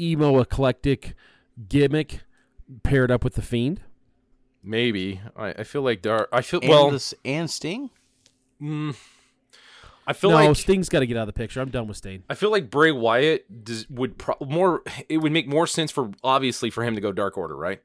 [0.00, 1.14] emo eclectic
[1.68, 2.20] gimmick
[2.82, 3.80] paired up with the Fiend?
[4.62, 6.28] Maybe I, I feel like Dar.
[6.32, 6.90] I feel And well.
[6.90, 7.90] this and Sting.
[8.60, 8.96] Mm,
[10.06, 11.60] I feel no, like Sting's got to get out of the picture.
[11.60, 12.22] I'm done with Sting.
[12.30, 14.82] I feel like Bray Wyatt does, would pro- more.
[15.08, 17.82] It would make more sense for obviously for him to go Dark Order, right?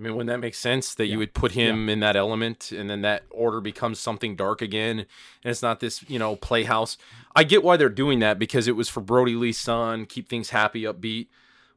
[0.00, 2.88] I mean, wouldn't that make sense that you would put him in that element, and
[2.88, 5.06] then that order becomes something dark again, and
[5.44, 6.96] it's not this you know playhouse.
[7.36, 10.50] I get why they're doing that because it was for Brodie Lee's son, keep things
[10.50, 11.26] happy, upbeat.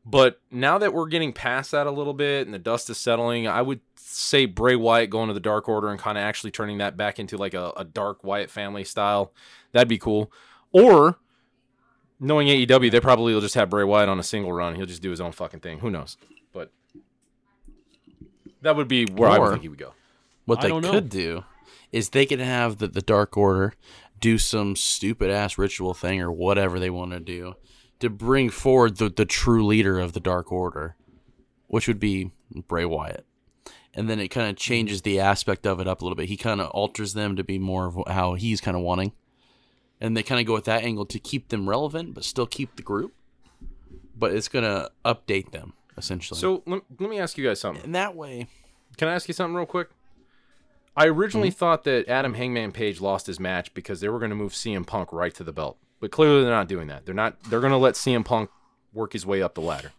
[0.06, 3.48] But now that we're getting past that a little bit and the dust is settling,
[3.48, 6.80] I would say Bray Wyatt going to the Dark Order and kind of actually turning
[6.80, 9.32] that back into like a, a dark Wyatt family style.
[9.72, 10.32] That'd be cool.
[10.74, 11.20] Or
[12.20, 14.76] knowing AEW, they probably will just have Bray Wyatt on a single run.
[14.76, 15.80] He'll just do his own fucking thing.
[15.80, 16.18] Who knows?
[16.52, 16.72] But
[18.62, 19.94] that would be where I would think he would go.
[20.46, 20.92] What they don't know.
[20.92, 21.46] could do
[21.94, 23.74] is they could have the, the Dark Order
[24.20, 27.56] do some stupid ass ritual thing or whatever they want to do
[28.00, 30.96] to bring forward the, the true leader of the Dark Order,
[31.68, 32.32] which would be
[32.68, 33.26] Bray Wyatt.
[33.94, 36.28] And then it kind of changes the aspect of it up a little bit.
[36.30, 39.12] He kind of alters them to be more of how he's kind of wanting.
[40.02, 42.76] And they kind of go with that angle to keep them relevant, but still keep
[42.76, 43.14] the group.
[44.18, 46.40] But it's going to update them, essentially.
[46.40, 47.84] So let, let me ask you guys something.
[47.84, 48.48] in that way,
[48.98, 49.90] Can I ask you something real quick?
[50.98, 51.58] I originally Mm-hmm.
[51.58, 54.86] thought that Adam Hangman Page lost his match because they were going to move CM
[54.86, 57.06] Punk right to the belt, but clearly they're not doing that.
[57.06, 57.42] They're not.
[57.44, 58.50] They're going to let CM Punk
[58.92, 59.94] work his way up the ladder.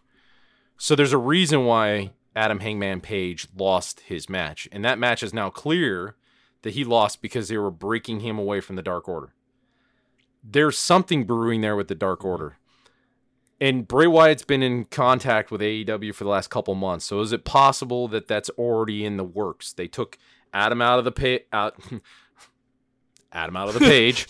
[0.77, 5.33] So there's a reason why Adam Hangman Page lost his match, and that match is
[5.33, 6.15] now clear
[6.61, 9.33] that he lost because they were breaking him away from the Dark Order.
[10.43, 12.27] There's something brewing there with the Dark mm-hmm.
[12.27, 12.57] Order.
[13.59, 17.05] And Bray Wyatt's been in contact with AEW for the last couple months.
[17.05, 19.73] So is it possible that that's already in the works?
[19.73, 20.19] They took
[20.53, 21.79] Adam out of the pay out
[23.31, 24.27] Adam out of the page.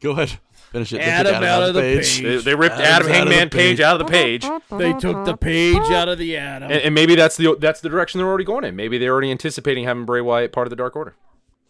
[0.00, 0.40] go ahead.
[0.74, 0.96] Finish it.
[0.96, 2.20] They Adam out of the page.
[2.20, 3.80] they, they ripped Adam's Adam out Hangman the Page page.
[3.80, 4.42] out of the page.
[4.72, 6.68] They took the page out of the Adam.
[6.68, 8.74] And, and maybe that's the that's the direction they're already going in.
[8.74, 11.14] Maybe they're already anticipating having Bray Wyatt part of the Dark Order.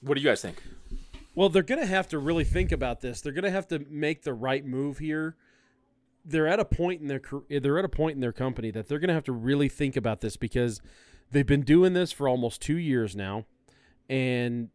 [0.01, 0.63] What do you guys think?
[1.35, 3.21] Well, they're going to have to really think about this.
[3.21, 5.37] They're going to have to make the right move here.
[6.25, 8.89] They're at a point in their car- they're at a point in their company that
[8.89, 10.81] they're going to have to really think about this because
[11.31, 13.45] they've been doing this for almost 2 years now
[14.09, 14.71] and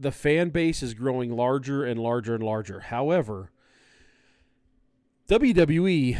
[0.00, 2.80] the fan base is growing larger and larger and larger.
[2.80, 3.50] However,
[5.28, 6.18] WWE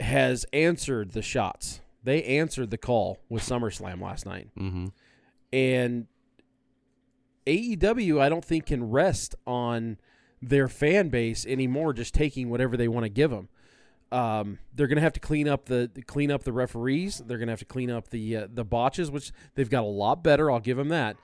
[0.00, 1.80] has answered the shots.
[2.02, 4.48] They answered the call with SummerSlam last night.
[4.58, 4.86] Mm-hmm.
[5.52, 6.06] And
[7.46, 9.98] AEW, I don't think can rest on
[10.42, 13.48] their fan base anymore, just taking whatever they want to give them.
[14.10, 17.22] Um, they're going to have to clean up the clean up the referees.
[17.24, 19.86] They're going to have to clean up the uh, the botches, which they've got a
[19.86, 20.50] lot better.
[20.50, 21.16] I'll give them that.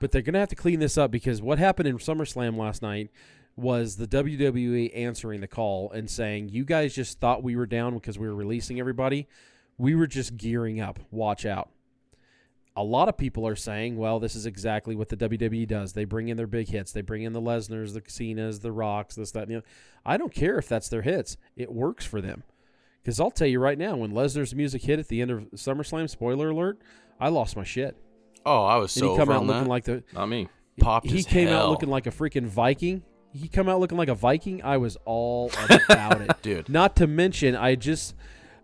[0.00, 2.82] But they're going to have to clean this up because what happened in SummerSlam last
[2.82, 3.10] night
[3.54, 7.94] was the WWE answering the call and saying, "You guys just thought we were down
[7.94, 9.28] because we were releasing everybody.
[9.78, 10.98] We were just gearing up.
[11.10, 11.70] Watch out."
[12.74, 15.92] A lot of people are saying, "Well, this is exactly what the WWE does.
[15.92, 16.92] They bring in their big hits.
[16.92, 19.66] They bring in the Lesnar's, the Cena's, the Rocks, this, that, and the other."
[20.06, 21.36] I don't care if that's their hits.
[21.56, 22.44] It works for them.
[23.02, 26.08] Because I'll tell you right now, when Lesnar's music hit at the end of SummerSlam,
[26.08, 26.80] spoiler alert,
[27.18, 27.96] I lost my shit.
[28.46, 29.68] Oh, I was And he come out looking that.
[29.68, 30.48] like the Not me.
[30.78, 33.02] Popped he as came out looking like a freaking Viking.
[33.32, 34.62] He come out looking like a Viking.
[34.62, 35.50] I was all
[35.88, 36.68] about it, Dude.
[36.68, 38.14] Not to mention, I just,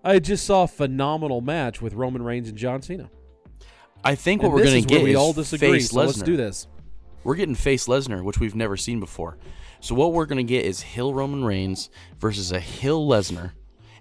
[0.03, 3.11] I just saw a phenomenal match with Roman Reigns and John Cena.
[4.03, 5.73] I think what And we're going is to where get we is all disagree.
[5.73, 6.25] face So let's Lesnar.
[6.25, 6.69] do this.
[7.23, 9.37] We're getting face Lesnar, which we've never seen before.
[9.81, 13.53] So what we're going to get is Hill Roman Reigns versus a Hill Lesnar.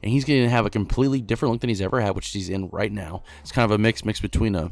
[0.03, 2.49] And he's going to have a completely different look than he's ever had, which he's
[2.49, 3.23] in right now.
[3.41, 4.71] It's kind of a mix mix between a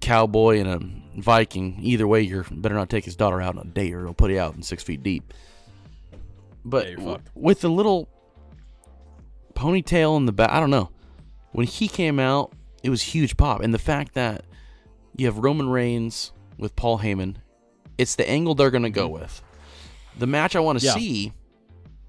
[0.00, 1.78] cowboy and a Viking.
[1.80, 4.30] Either way, you better not take his daughter out on a date or he'll put
[4.30, 5.32] you out in six feet deep.
[6.64, 8.08] But Yeah, w- with the little
[9.54, 10.90] ponytail in the back, I don't know.
[11.52, 13.62] When he came out, it was huge pop.
[13.62, 14.44] And the fact that
[15.16, 17.36] you have Roman Reigns with Paul Heyman,
[17.96, 19.22] it's the angle they're going to go mm-hmm.
[19.22, 19.42] with.
[20.18, 20.94] The match I want to Yeah.
[20.94, 21.32] see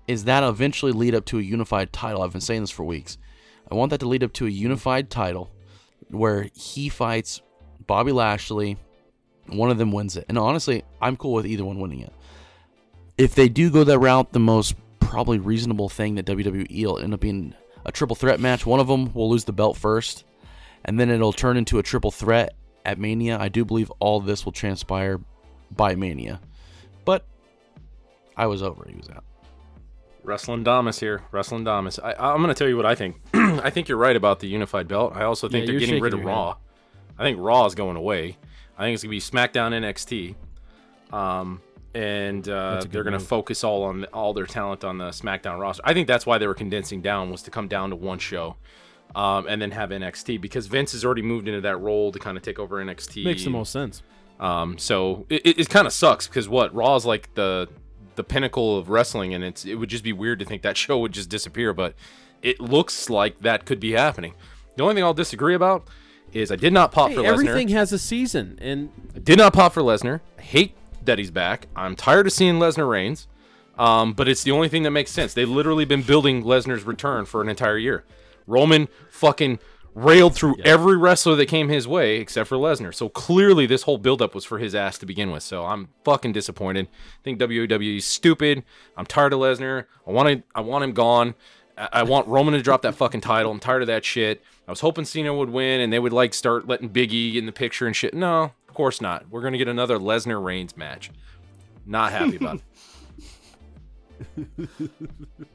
[0.08, 2.22] is that eventually lead up to a unified title.
[2.22, 3.18] I've been saying this for weeks.
[3.70, 5.52] I want that to lead up to a unified title
[6.10, 7.42] where he fights
[7.88, 8.78] Bobby Lashley.
[9.48, 10.26] One of them wins it.
[10.28, 12.14] And honestly, I'm cool with either one winning it.
[13.18, 17.14] If they do go that route, the most probably reasonable thing that WWE will end
[17.14, 18.66] up being a triple threat match.
[18.66, 20.26] One of them will lose the belt first,
[20.86, 22.54] and then it'll turn into a triple threat
[22.86, 23.40] at Mania.
[23.40, 25.20] I do believe all this will transpire
[25.72, 26.42] by Mania.
[27.06, 27.26] But
[28.36, 28.86] I was over.
[28.88, 29.24] He was out.
[30.24, 31.22] Wrestling Damas here.
[31.32, 32.00] Wrestling Damas.
[32.00, 33.16] I, I'm going to tell you what I think.
[33.34, 35.14] I think you're right about the unified belt.
[35.16, 36.58] I also think Yeah, they're getting rid of Raw.
[37.18, 38.38] I think Raw is going away.
[38.78, 40.36] I think it's going to be SmackDown NXT.
[41.14, 41.62] Um,
[41.94, 43.28] and uh, That's a good they're going to move.
[43.28, 45.82] focus all on all their talent on the SmackDown roster.
[45.86, 48.56] I think that's why they were condensing down was to come down to one show.
[49.16, 52.38] Um, and then have NXT because Vince has already moved into that role to kind
[52.38, 53.24] of take over NXT.
[53.24, 54.04] Makes the most sense.
[54.40, 57.68] Um, so it, it, it kind of sucks because what Raw is like the
[58.16, 61.00] the pinnacle of wrestling, and it's it would just be weird to think that show
[61.00, 61.74] would just disappear.
[61.74, 61.96] But
[62.44, 64.34] it looks like that could be happening.
[64.76, 65.88] The only thing I'll disagree about
[66.34, 67.28] is I did not pop Hey, for Lesnar.
[67.28, 70.22] everything has a season, and I did not pop for Lesnar.
[70.38, 71.68] I hate that he's back.
[71.76, 73.28] I'm tired of seeing Lesnar reigns.
[73.78, 75.34] Um, but it's the only thing that makes sense.
[75.36, 78.04] They've literally been building Lesnar's return for an entire year.
[78.48, 79.60] Roman fucking
[79.94, 82.94] railed through every wrestler that came his way except for Lesnar.
[82.94, 85.44] So clearly this whole buildup was for his ass to begin with.
[85.44, 86.88] So I'm fucking disappointed.
[86.88, 88.64] I think WWE is stupid.
[88.96, 89.86] I'm tired of Lesnar.
[90.08, 91.36] I want to, I want him gone.
[91.78, 93.52] I I want Roman to drop that fucking title.
[93.52, 94.44] I'm tired of that shit.
[94.68, 97.52] I was hoping Cena would win and they would like start letting Biggie in the
[97.52, 98.14] picture and shit.
[98.14, 99.30] No, of course not.
[99.30, 101.12] We're gonna get another Lesnar Reigns match.
[101.86, 102.62] Not happy about it.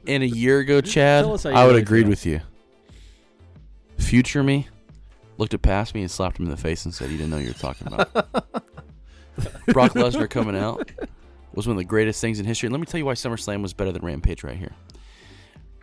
[0.07, 2.39] And a year ago, Chad, Tell us how you I would really agreed with you.
[3.97, 4.67] Future me
[5.37, 7.37] looked at past me and slapped him in the face and said, "You didn't know
[7.37, 8.11] you were talking about."
[9.67, 10.91] Brock Lesnar coming out
[11.53, 12.67] was one of the greatest things in history.
[12.67, 14.73] And let me tell you why SummerSlam was better than Rampage right here.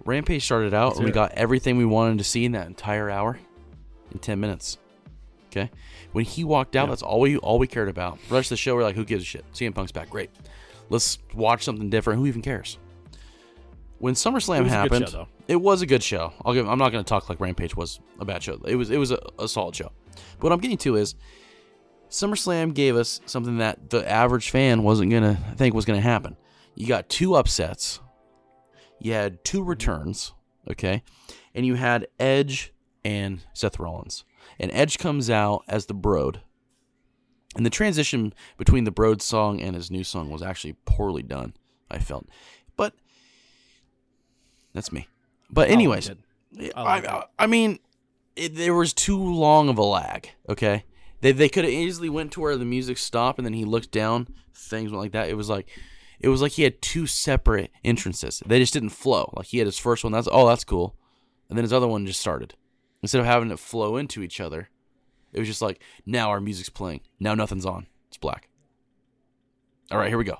[0.05, 3.39] Rampage started out and we got everything we wanted to see in that entire hour
[4.13, 4.79] in ten minutes.
[5.49, 5.71] Okay,
[6.13, 8.19] when he walked out, that's all we all we cared about.
[8.29, 10.31] The rest of the show, we're like, "Who gives a shit?" CM Punk's back, great.
[10.89, 12.21] Let's watch something different.
[12.21, 12.79] Who even cares?
[13.99, 16.33] When SummerSlam It was a good happened, show, it was a good show.
[16.45, 16.69] I'll give.
[16.69, 18.61] I'm not going to talk like Rampage was a bad show.
[18.65, 18.91] It was.
[18.91, 19.93] It was a, a solid show.
[20.39, 21.17] But what I'm getting to is,
[22.09, 26.03] SummerSlam gave us something that the average fan wasn't going to think was going to
[26.07, 26.37] happen.
[26.75, 28.01] You got two upsets.
[29.01, 30.33] You had two returns.
[30.71, 31.03] Okay,
[31.55, 32.73] and you had Edge
[33.05, 34.25] and Seth Rollins.
[34.59, 36.43] And Edge comes out as the Brood.
[37.57, 41.55] And the transition between the Brood song and his new song was actually poorly done.
[41.91, 42.29] I felt,
[42.77, 42.95] but
[44.73, 45.09] that's me.
[45.51, 46.73] But oh, anyways, good.
[46.77, 47.25] I, like I, it.
[47.39, 47.79] I mean,
[48.37, 50.31] it, there was too long of a lag.
[50.49, 50.85] Okay,
[51.21, 53.91] they they could have easily went to where the music stopped and then he looked
[53.91, 55.29] down, things went like that.
[55.29, 55.69] It was like,
[56.20, 58.42] it was like he had two separate entrances.
[58.44, 59.33] They just didn't flow.
[59.37, 60.12] Like he had his first one.
[60.12, 60.94] That's oh that's cool,
[61.48, 62.54] and then his other one just started.
[63.02, 64.68] Instead of having it flow into each other,
[65.33, 67.00] it was just like now our music's playing.
[67.18, 67.87] Now nothing's on.
[68.09, 68.48] It's black.
[69.90, 70.38] All right, here we go.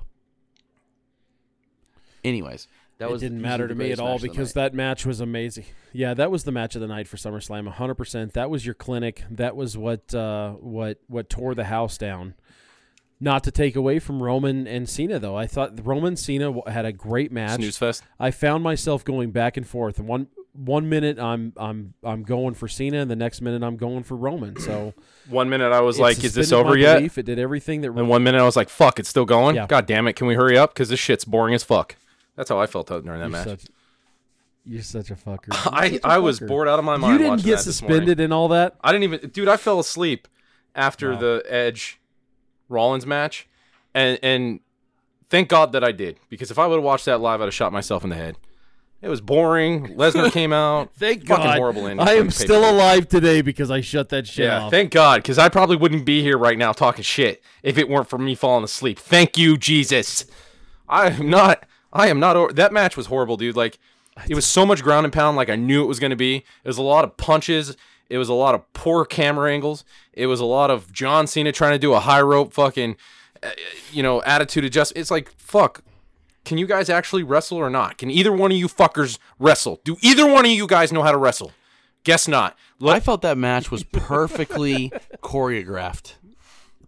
[2.23, 2.67] Anyways,
[2.99, 5.07] that it was didn't matter to me at all match of the because that match
[5.07, 5.65] was amazing.
[5.91, 8.33] Yeah, that was the match of the night for SummerSlam, 100%.
[8.33, 9.23] That was your clinic.
[9.31, 12.35] That was what uh, what what tore the house down.
[13.23, 16.91] Not to take away from Roman and Cena, though, I thought Roman Cena had a
[16.91, 17.57] great match.
[17.59, 18.03] Snooze fest.
[18.19, 19.99] I found myself going back and forth.
[19.99, 23.77] And one one minute I'm I'm I'm going for Cena, and the next minute I'm
[23.77, 24.59] going for Roman.
[24.59, 24.93] So
[25.29, 27.19] One minute I was like, "Is this over yet?" belief.
[27.19, 29.67] It did everything that And one minute I was like, "Fuck, it's still going." Yeah.
[29.67, 30.13] God damn it!
[30.13, 30.73] Can we hurry up?
[30.73, 31.95] Because this shit's boring as fuck.
[32.35, 33.47] That's how I felt during that you're match.
[33.47, 33.65] such,
[34.65, 35.49] you're such a fucker.
[35.71, 37.13] I You're such a I was bored out of my mind.
[37.13, 38.75] You didn't get suspended and all that.
[38.83, 39.47] I didn't even, dude.
[39.47, 40.27] I fell asleep
[40.75, 41.19] after Wow.
[41.19, 42.00] the Edge
[42.71, 43.47] Rollins match,
[43.93, 44.59] and and
[45.29, 47.53] thank God that I did because if I would have watched that live, I'd have
[47.53, 48.37] shot myself in the head.
[49.01, 49.95] It was boring.
[49.95, 50.93] Lesnar came out.
[50.95, 51.57] Thank Fucking God.
[51.57, 54.71] horrible ending I am still alive today because I shut that shit Yeah, off.
[54.71, 58.07] thank God, because I probably wouldn't be here right now talking shit if it weren't
[58.07, 58.99] for me falling asleep.
[58.99, 60.25] Thank you, Jesus.
[60.87, 61.65] I am not.
[61.91, 62.35] I am not.
[62.35, 63.55] Over, that match was horrible, dude.
[63.55, 63.79] Like,
[64.29, 66.35] it was so much ground and pound, like I knew it was going to be.
[66.35, 67.75] It was a lot of punches.
[68.11, 69.85] It was a lot of poor camera angles.
[70.11, 72.97] It was a lot of John Cena trying to do a high rope fucking,
[73.41, 73.51] uh,
[73.93, 74.91] you know, attitude adjust.
[74.97, 75.81] It's like fuck.
[76.43, 77.97] Can you guys actually wrestle or not?
[77.97, 79.79] Can either one of you fuckers wrestle?
[79.85, 81.53] Do either one of you guys know how to wrestle?
[82.03, 82.57] Guess not.
[82.83, 84.91] I felt that match was perfectly
[85.23, 86.15] choreographed.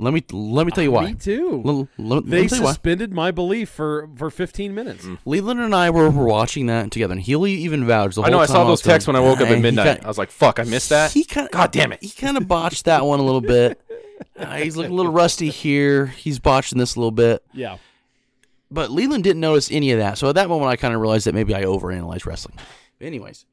[0.03, 1.05] Let me let me tell you why.
[1.07, 1.61] Me too.
[1.63, 2.71] Let, let- let they me tell why.
[2.71, 5.07] suspended my belief for for 15 minutes.
[5.25, 8.15] Leland and I were, were watching that together, and Healy even vouched.
[8.15, 8.37] The I know.
[8.37, 9.85] whole I saw was those texts going, when I woke up "Ah," at midnight.
[9.85, 12.03] kinda- I was like, "Fuck, I missed that." He kind God damn it.
[12.03, 13.79] He kind of botched that one a little bit.
[14.37, 16.05] Uh, he's looking a little rusty here.
[16.07, 17.43] He's botching this a little bit.
[17.51, 17.77] Yeah.
[18.71, 20.17] But Leland didn't notice any of that.
[20.17, 22.57] So at that moment, I kind of realized that maybe I overanalyzed wrestling.
[23.01, 23.45] Anyways,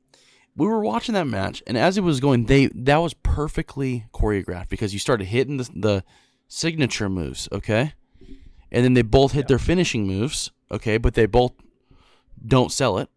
[0.57, 4.69] we were watching that match, and as it was going, they that was perfectly choreographed
[4.69, 6.05] because you started hitting the, the
[6.53, 7.95] signature moves, okay,
[8.71, 11.53] and then they both hit their finishing moves, okay, but they both
[12.45, 13.09] don't sell it.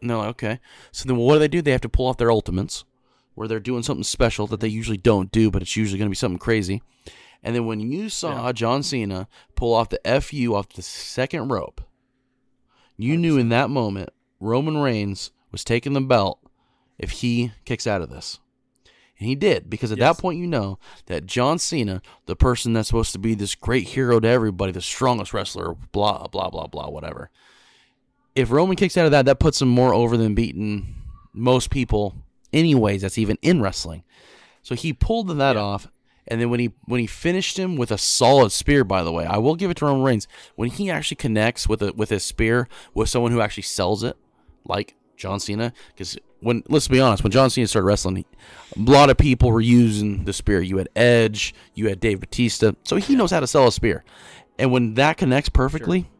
[0.00, 0.60] And they're like, okay.
[0.92, 1.62] So then what do they do?
[1.62, 2.84] They have to pull off their ultimates,
[3.34, 6.10] where they're doing something special that they usually don't do, but it's usually going to
[6.10, 6.82] be something crazy.
[7.42, 11.80] And then when you saw John Cena pull off the FU off the second rope,
[12.96, 16.38] you knew in that moment Roman Reigns was taking the belt
[16.98, 18.40] if he kicks out of this.
[19.20, 20.16] And he did, because at Yes.
[20.16, 23.88] that point you know that John Cena, the person that's supposed to be this great
[23.88, 27.30] hero to everybody, the strongest wrestler, blah, blah, blah, blah, whatever.
[28.34, 30.94] If Roman kicks out of that, that puts him more over than beating
[31.34, 32.14] most people,
[32.52, 34.04] anyways, that's even in wrestling.
[34.62, 35.88] So he pulled that off,
[36.26, 39.26] and then when he when he finished him with a solid spear, by the way,
[39.26, 40.28] I will give it to Roman Reigns.
[40.54, 44.16] When he actually connects with a with his spear with someone who actually sells it,
[44.64, 48.26] like John Cena, because when let's be honest, when John Cena started wrestling, he,
[48.76, 50.60] a lot of people were using the spear.
[50.60, 54.04] You had Edge, you had Dave Batista, so he knows how to sell a spear.
[54.58, 56.10] And when that connects perfectly,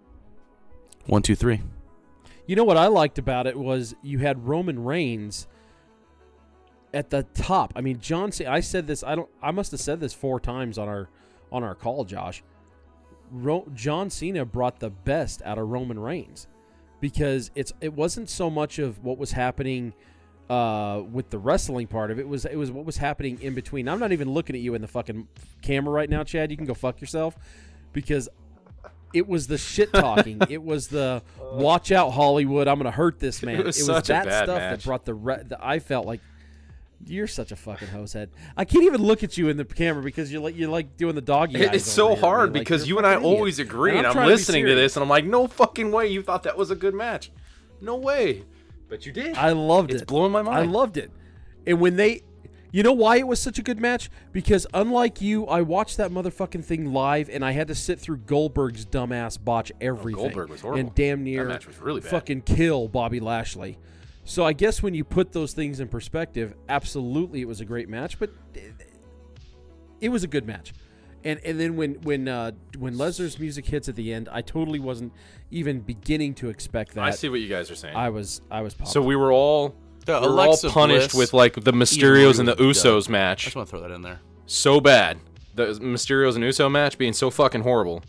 [1.06, 1.60] one, two, three.
[2.46, 5.46] You know what I liked about it was you had Roman Reigns
[6.92, 7.72] at the top.
[7.76, 8.50] I mean, John Cena.
[8.50, 9.02] I said this.
[9.04, 9.28] I don't.
[9.42, 11.08] I must have said this four times on our
[11.52, 12.42] on our call, Josh.
[13.30, 16.48] Ro- John Cena brought the best out of Roman Reigns
[17.00, 19.94] because it's it wasn't so much of what was happening
[20.50, 22.22] uh, with the wrestling part of it.
[22.22, 23.88] it was it was what was happening in between.
[23.88, 25.28] I'm not even looking at you in the fucking
[25.62, 26.50] camera right now, Chad.
[26.50, 27.36] You can go fuck yourself
[27.92, 28.28] because
[29.14, 30.40] it was the shit talking.
[30.50, 32.68] it was the watch out Hollywood.
[32.68, 33.60] I'm gonna hurt this man.
[33.60, 34.78] It was such a that stuff match.
[34.80, 35.58] that brought the, re- the.
[35.64, 36.20] I felt like
[37.06, 38.28] you're such a fucking hosehead.
[38.56, 41.14] I can't even look at you in the camera because you're like you're like doing
[41.14, 41.60] the doggy.
[41.60, 42.52] It- it's so here, hard.
[42.52, 43.24] Like, because you and I idiot.
[43.24, 45.46] always agree, And and I'm I'm, trying to listening to this, and I'm like, no
[45.46, 47.30] fucking way, you thought that was a good match.
[47.80, 48.44] No way,
[48.90, 49.36] but you did.
[49.36, 49.94] I loved it.
[49.94, 50.58] It's blowing my mind.
[50.58, 51.10] I loved it.
[51.66, 52.22] And when they,
[52.72, 54.10] you know why it was such a good match?
[54.32, 58.18] Because unlike you, I watched that motherfucking thing live, and I had to sit through
[58.18, 60.20] Goldberg's dumbass botch oh, everything.
[60.20, 60.80] Goldberg was horrible.
[60.80, 62.10] And damn near That match was really bad.
[62.10, 63.78] fucking kill Bobby Lashley.
[64.24, 67.88] So I guess when you put those things in perspective, absolutely it was a great
[67.88, 68.30] match, but
[70.00, 70.72] it was a good match.
[71.24, 74.78] And and then when when uh, when Lesnar's music hits at the end, I totally
[74.80, 75.12] wasn't
[75.50, 77.04] even beginning to expect that.
[77.04, 77.96] I see what you guys are saying.
[77.96, 78.92] I was I was pumped.
[78.92, 79.74] so we were all
[80.06, 83.14] The we were Alexa all punished Bliss with like the Mysterios and the Usos done.
[83.14, 84.20] I match just want to throw that in there.
[84.46, 85.18] so bad.
[85.54, 88.02] The Mysterios and Uso match being so fucking horrible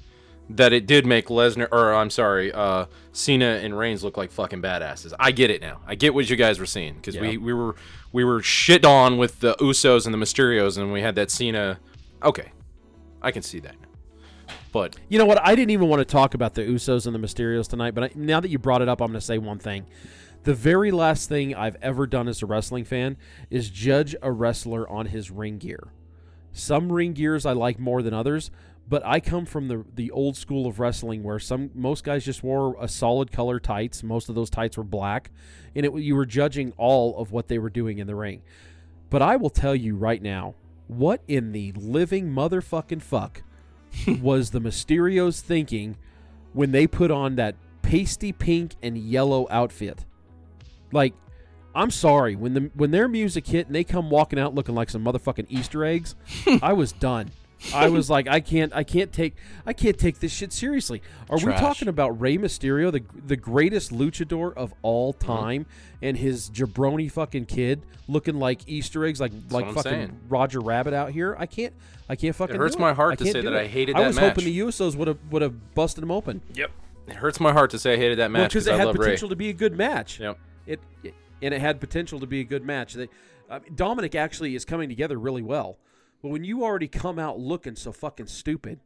[0.49, 4.61] that it did make Lesnar or I'm sorry, uh, Cena and Reigns look like fucking
[4.61, 5.13] badasses.
[5.19, 5.79] I get it now.
[5.87, 7.75] I get what you guys were seeing because we we were
[8.13, 11.79] we were shit on with the Usos and the Mysterios and we had that Cena.
[12.23, 12.51] Okay,
[13.21, 13.75] I can see that.
[14.71, 15.45] But You know what?
[15.45, 18.11] I didn't even want to talk about the Usos and the Mysterios tonight, but I,
[18.15, 19.85] now that you brought it up, I'm going to say one thing.
[20.43, 23.17] The very last thing I've ever done as a wrestling fan
[23.49, 25.91] is judge a wrestler on his ring gear.
[26.51, 28.49] Some ring gears I like more than others,
[28.87, 32.43] but I come from the the old school of wrestling where some most guys just
[32.43, 34.03] wore a solid color tights.
[34.03, 35.31] Most of those tights were black,
[35.75, 38.41] and it you were judging all of what they were doing in the ring.
[39.09, 40.55] But I will tell you right now,
[40.91, 43.43] what in the living motherfucking fuck
[44.21, 45.97] was the Mysterios thinking
[46.51, 50.05] when they put on that pasty pink and yellow outfit?
[50.91, 51.13] Like,
[51.73, 54.89] I'm sorry when the when their music hit and they come walking out looking like
[54.89, 56.15] some motherfucking Easter eggs,
[56.61, 57.31] I was done.
[57.73, 59.35] I was like, I can't, I can't take,
[59.65, 61.01] I can't take this shit seriously.
[61.29, 65.27] Are we talking about Rey Mysterio, the the greatest luchador of all Mm-hmm.
[65.27, 65.65] time,
[66.01, 70.19] and his jabroni fucking kid looking like Easter eggs, like like fucking saying.
[70.29, 71.35] Roger Rabbit out here?
[71.37, 71.73] I can't,
[72.09, 72.55] I can't fucking.
[72.55, 73.57] It hurts do my heart I to can't say that it.
[73.57, 74.25] I hated I was match.
[74.35, 76.41] hoping the Usos would have would have busted him open.
[76.55, 76.71] Yep.
[77.07, 78.87] It hurts my heart to say I hated that match because because it I had
[78.87, 79.05] love Rey.
[79.07, 80.19] potential to be a good match.
[80.19, 80.37] Yep.
[80.65, 82.93] It, it- and it had potential to be a good match.
[82.93, 83.09] They,
[83.49, 85.77] uh, Dominik actually is coming together really well,
[86.21, 88.79] but when you already come out looking so fucking stupid,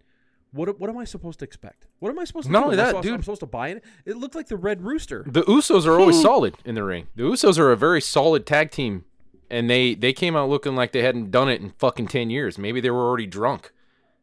[0.52, 1.88] what what am I supposed to expect?
[2.00, 2.66] What am I supposed to Not do?
[2.66, 3.14] only Am I that, supposed, dude.
[3.16, 3.84] I'm supposed to buy it.
[4.06, 5.24] It looked like the Red Rooster.
[5.28, 7.08] The Usos are always solid in the ring.
[7.16, 9.04] The Usos are a very solid tag team,
[9.50, 12.58] and they they came out looking like they hadn't done it in fucking ten years.
[12.58, 13.72] Maybe they were already drunk.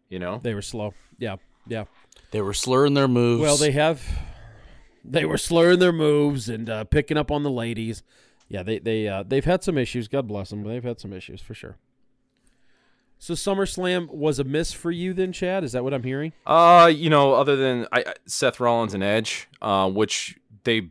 [0.08, 0.40] You know.
[0.42, 0.94] They were slow.
[1.18, 1.36] Yeah,
[1.66, 1.84] yeah.
[2.32, 3.42] They were slurring their moves.
[3.42, 4.02] Well, they have.
[5.04, 8.02] They were slurring their moves and uh, picking up on the ladies.
[8.48, 10.08] Yeah, they they uh, they've had some issues.
[10.08, 10.62] God bless them.
[10.62, 11.76] But they've had some issues for sure.
[13.22, 15.62] So SummerSlam was a miss for you then, Chad?
[15.62, 16.32] Is that what I'm hearing?
[16.44, 20.88] Uh, you know, other than I, I- Seth Rollins and Edge, uh, which they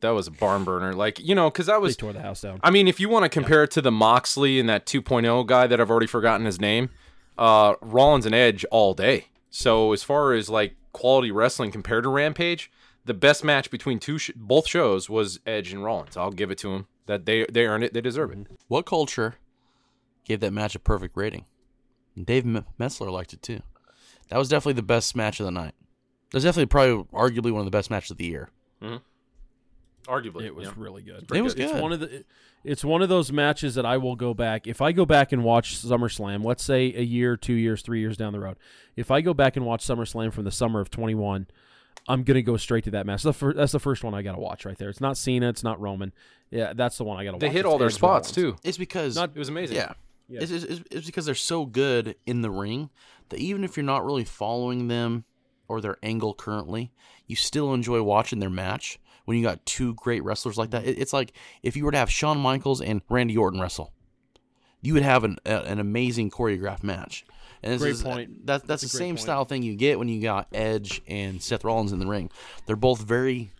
[0.00, 0.92] that was a barn burner.
[0.92, 1.96] Like you know, because I They was.
[1.96, 2.60] tore the house down.
[2.62, 5.66] I mean, if you want to compare it to the Moxley and that 2.0 guy
[5.66, 6.90] that I've already forgotten his name,
[7.36, 9.26] uh, Rollins and Edge all day.
[9.50, 12.70] So as far as like quality wrestling compared to Rampage,
[13.04, 16.16] the best match between two sh- both shows was Edge and Rollins.
[16.16, 16.86] I'll give it to them.
[17.06, 17.94] That they they earned it.
[17.94, 18.46] They deserve it.
[18.68, 19.34] what culture
[20.24, 21.46] gave that match a perfect rating?
[22.16, 23.60] And Dave M- Meltzer liked it too.
[24.28, 25.74] That was definitely the best match of the night.
[26.30, 28.50] That was definitely probably arguably one of the best matches of the year.
[28.82, 28.96] Mm-hmm.
[30.10, 30.74] Arguably, It was yeah.
[30.76, 31.26] really good.
[31.34, 31.80] It was It's good.
[31.82, 32.24] one of the.
[32.62, 35.44] It's one of those matches that I will go back if I go back and
[35.44, 36.44] watch SummerSlam.
[36.44, 38.56] Let's say a year, two years, three years down the road.
[38.96, 41.46] If I go back and watch SummerSlam from the summer of 21,
[42.08, 43.22] I'm gonna go straight to that match.
[43.22, 44.88] That's the, fir- that's the first one I gotta watch right there.
[44.90, 45.48] It's not Cena.
[45.50, 46.12] It's not Roman.
[46.50, 47.40] Yeah, that's the one I gotta watch.
[47.40, 47.52] They watch.
[47.54, 48.56] hit It's all their spots Rollins.
[48.60, 48.68] too.
[48.68, 49.76] It's because Not- It was amazing.
[49.76, 49.92] Yeah.
[50.28, 50.40] Yeah.
[50.42, 52.90] It's, it's, it's because they're so good in the ring
[53.28, 55.24] that even if you're not really following them
[55.68, 56.92] or their angle currently,
[57.26, 60.86] you still enjoy watching their match when you got two great wrestlers like that.
[60.86, 63.92] It's like if you were to have Shawn Michaels and Randy Orton wrestle,
[64.82, 67.24] you would have an, a, an amazing choreographed match.
[67.62, 68.46] And this Great is, uh, point.
[68.46, 69.20] That, that's, That's the same point.
[69.20, 72.30] style thing you get when you got Edge and Seth Rollins in the ring.
[72.66, 73.50] They're both very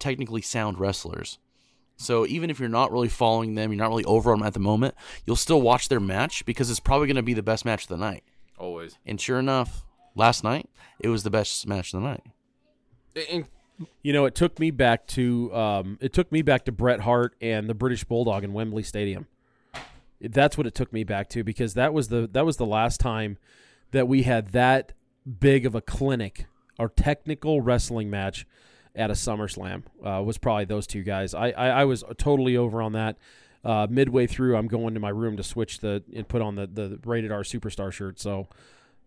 [0.00, 1.38] technically sound wrestlers.
[1.96, 4.60] So even if you're not really following them, you're not really over them at the
[4.60, 4.94] moment,
[5.26, 7.88] you'll still watch their match because it's probably going to be the best match of
[7.88, 8.24] the night.
[8.58, 8.98] Always.
[9.06, 9.84] And sure enough,
[10.14, 10.68] last night
[10.98, 12.24] it was the best match of the night.
[13.30, 13.46] And
[14.02, 17.34] You know, it took me back to um, it took me back to Bret Hart
[17.40, 19.26] and the British Bulldog in Wembley Stadium.
[20.20, 23.00] That's what it took me back to because that was the that was the last
[23.00, 23.38] time
[23.90, 24.92] that we had that
[25.40, 26.46] big of a clinic
[26.78, 28.46] our technical wrestling match
[28.94, 29.82] at a SummerSlam.
[30.04, 31.34] Uh, was probably those two guys.
[31.34, 33.16] I, I I was totally over on that.
[33.64, 36.66] Uh, midway through, I'm going to my room to switch the and put on the
[36.66, 38.18] the rated R superstar shirt.
[38.18, 38.48] So,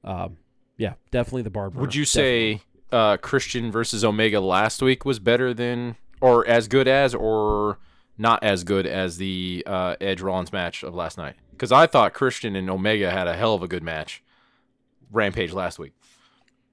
[0.03, 0.37] um,
[0.77, 1.79] yeah, definitely the barber.
[1.79, 2.61] would you say
[2.91, 7.79] uh, Christian versus Omega last week was better than, or as good as, or
[8.17, 11.35] not as good as the uh, Edge Rollins match of last night?
[11.51, 14.23] Because I thought Christian and Omega had a hell of a good match.
[15.11, 15.93] Rampage last week.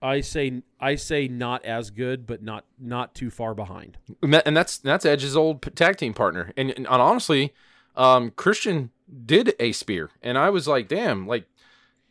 [0.03, 3.98] I say I say not as good, but not not too far behind.
[4.22, 6.53] And that's that's Edge's old tag team partner.
[6.57, 7.55] And, and honestly,
[7.96, 8.90] um, Christian
[9.24, 11.46] did a spear, and I was like, damn, like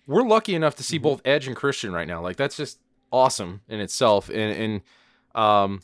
[0.07, 2.21] we're lucky enough to see both Edge and Christian right now.
[2.21, 2.79] Like that's just
[3.11, 4.29] awesome in itself.
[4.29, 4.81] And
[5.35, 5.81] and um,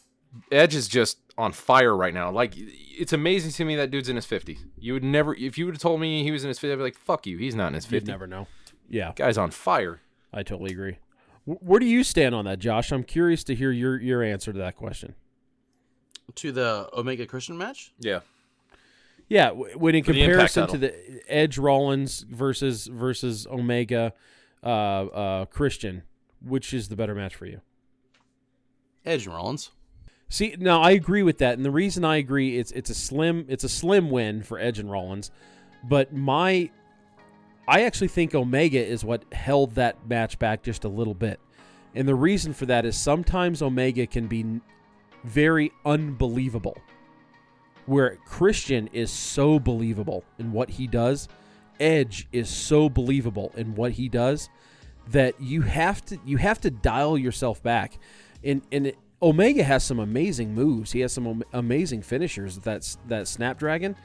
[0.52, 2.32] Edge is just on fire right now.
[2.32, 4.66] Like it's amazing to me that dude's in his fifties.
[4.78, 6.78] You would never, if you would have told me he was in his fifties, I'd
[6.78, 7.92] be like, fuck you, he's not in his 50s.
[7.92, 8.08] You'd fifties.
[8.08, 8.48] never know.
[8.90, 10.00] Yeah, Guy's on fire.
[10.34, 10.98] I totally agree.
[11.48, 12.92] W- where do you stand on that, Josh?
[12.92, 15.16] I'm curious to hear your your answer to that question.
[16.36, 17.94] To the Omega Christian match?
[18.00, 18.20] Yeah.
[19.30, 24.14] Yeah, when in For the comparison to the Edge Rollins versus versus Omega
[24.64, 26.04] uh, uh, Christian,
[26.42, 27.60] which is the better match for you?
[29.06, 29.72] Edge and Rollins.
[30.30, 33.46] See, now I agree with that, and the reason I agree it's it's a slim
[33.50, 35.32] it's a slim win for Edge and Rollins,
[35.84, 36.70] but my
[37.68, 41.40] I actually think Omega is what held that match back just a little bit,
[41.96, 44.62] and the reason for that is sometimes Omega can be
[45.24, 46.78] very unbelievable,
[47.86, 51.28] where Christian is so believable in what he does,
[51.80, 54.50] Edge is so believable in what he does
[55.10, 58.00] that you have to you have to dial yourself back.
[58.44, 60.92] And and it, Omega has some amazing moves.
[60.92, 63.96] He has some am- amazing finishers that's that Snapdragon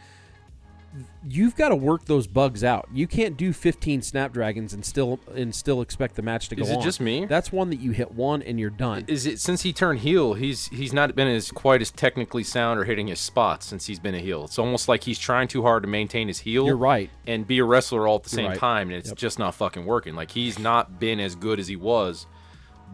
[1.27, 2.89] you've got to work those bugs out.
[2.93, 6.69] You can't do 15 snapdragons and still and still expect the match to go on.
[6.69, 6.83] Is it on.
[6.83, 7.25] just me?
[7.25, 9.05] That's one that you hit one and you're done.
[9.09, 10.35] Is it since he turned heel?
[10.35, 13.99] He's he's not been as quite as technically sound or hitting his spots since he's
[13.99, 14.45] been a heel.
[14.45, 16.67] It's almost like he's trying too hard to maintain his heel.
[16.67, 17.11] You're right.
[17.27, 18.59] and be a wrestler all at the same right.
[18.59, 19.19] time, and it's Yep.
[19.19, 20.15] just not fucking working.
[20.15, 22.27] Like he's not been as good as he was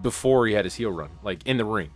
[0.03, 1.91] before he had his heel run, like in the ring.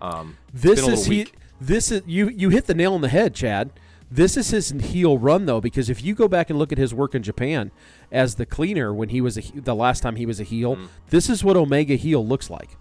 [0.00, 1.26] Um, This is little he.
[1.60, 2.28] This is you.
[2.28, 3.70] You hit the nail on the head, Chad.
[4.14, 6.94] This is his heel run though, because if you go back and look at his
[6.94, 7.72] work in Japan
[8.12, 10.88] as the cleaner when he was a, the last time he was a heel, Mm.
[11.10, 12.76] this is what Omega heel looks like.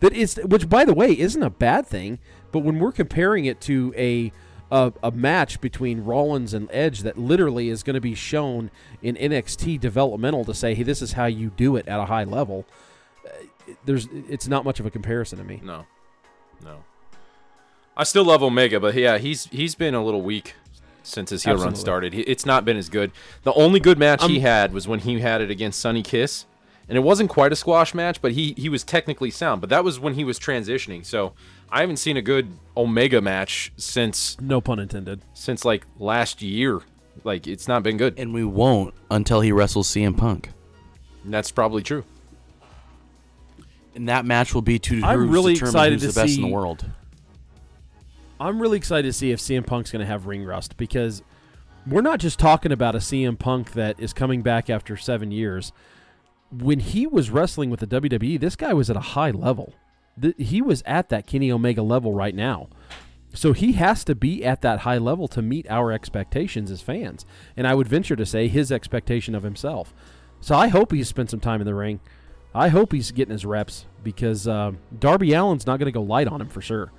[0.00, 2.20] That is, which by the way isn't a bad thing,
[2.52, 4.30] but when we're comparing it to a
[4.70, 8.70] a, a match between Rollins and Edge that literally is going to be shown
[9.02, 12.24] in NXT developmental to say, hey, this is how you do it at a high
[12.24, 12.66] level.
[13.24, 13.30] uh,
[13.86, 15.60] There's, it's not much of a comparison to me.
[15.64, 15.86] No,
[16.62, 16.84] no.
[17.96, 20.54] I still love Omega, but yeah, he's he's been a little weak
[21.08, 22.14] since his heel run started.
[22.14, 23.10] It's not been as good.
[23.42, 26.46] The only good match he um, had was when he had it against Sonny Kiss,
[26.88, 29.60] and it wasn't quite a squash match, but he he was technically sound.
[29.60, 31.04] But that was when he was transitioning.
[31.04, 31.32] So
[31.70, 35.22] I haven't seen a good Omega match since No pun intended.
[35.34, 36.80] since like last year.
[37.24, 38.14] Like it's not been good.
[38.18, 40.50] And we won't until he wrestles CM Punk.
[41.24, 42.04] And that's probably true.
[43.94, 46.42] And that match will be to I'm really determine excited who's to the best in
[46.42, 46.86] the world.
[48.40, 51.22] I'm really excited to see if CM Punk's going to have ring rust because
[51.86, 55.72] we're not just talking about a CM Punk that is coming back after seven years.
[56.50, 59.74] When he was wrestling with the WWE, this guy was at a high level.
[60.20, 62.68] Th- he was at that Kenny Omega level right now.
[63.34, 67.26] So he has to be at that high level to meet our expectations as fans.
[67.56, 69.92] And I would venture to say his expectation of himself.
[70.40, 72.00] So I hope he's spent some time in the ring.
[72.54, 76.28] I hope he's getting his reps because um Darby Allin's not going to go light
[76.28, 76.92] on him for sure.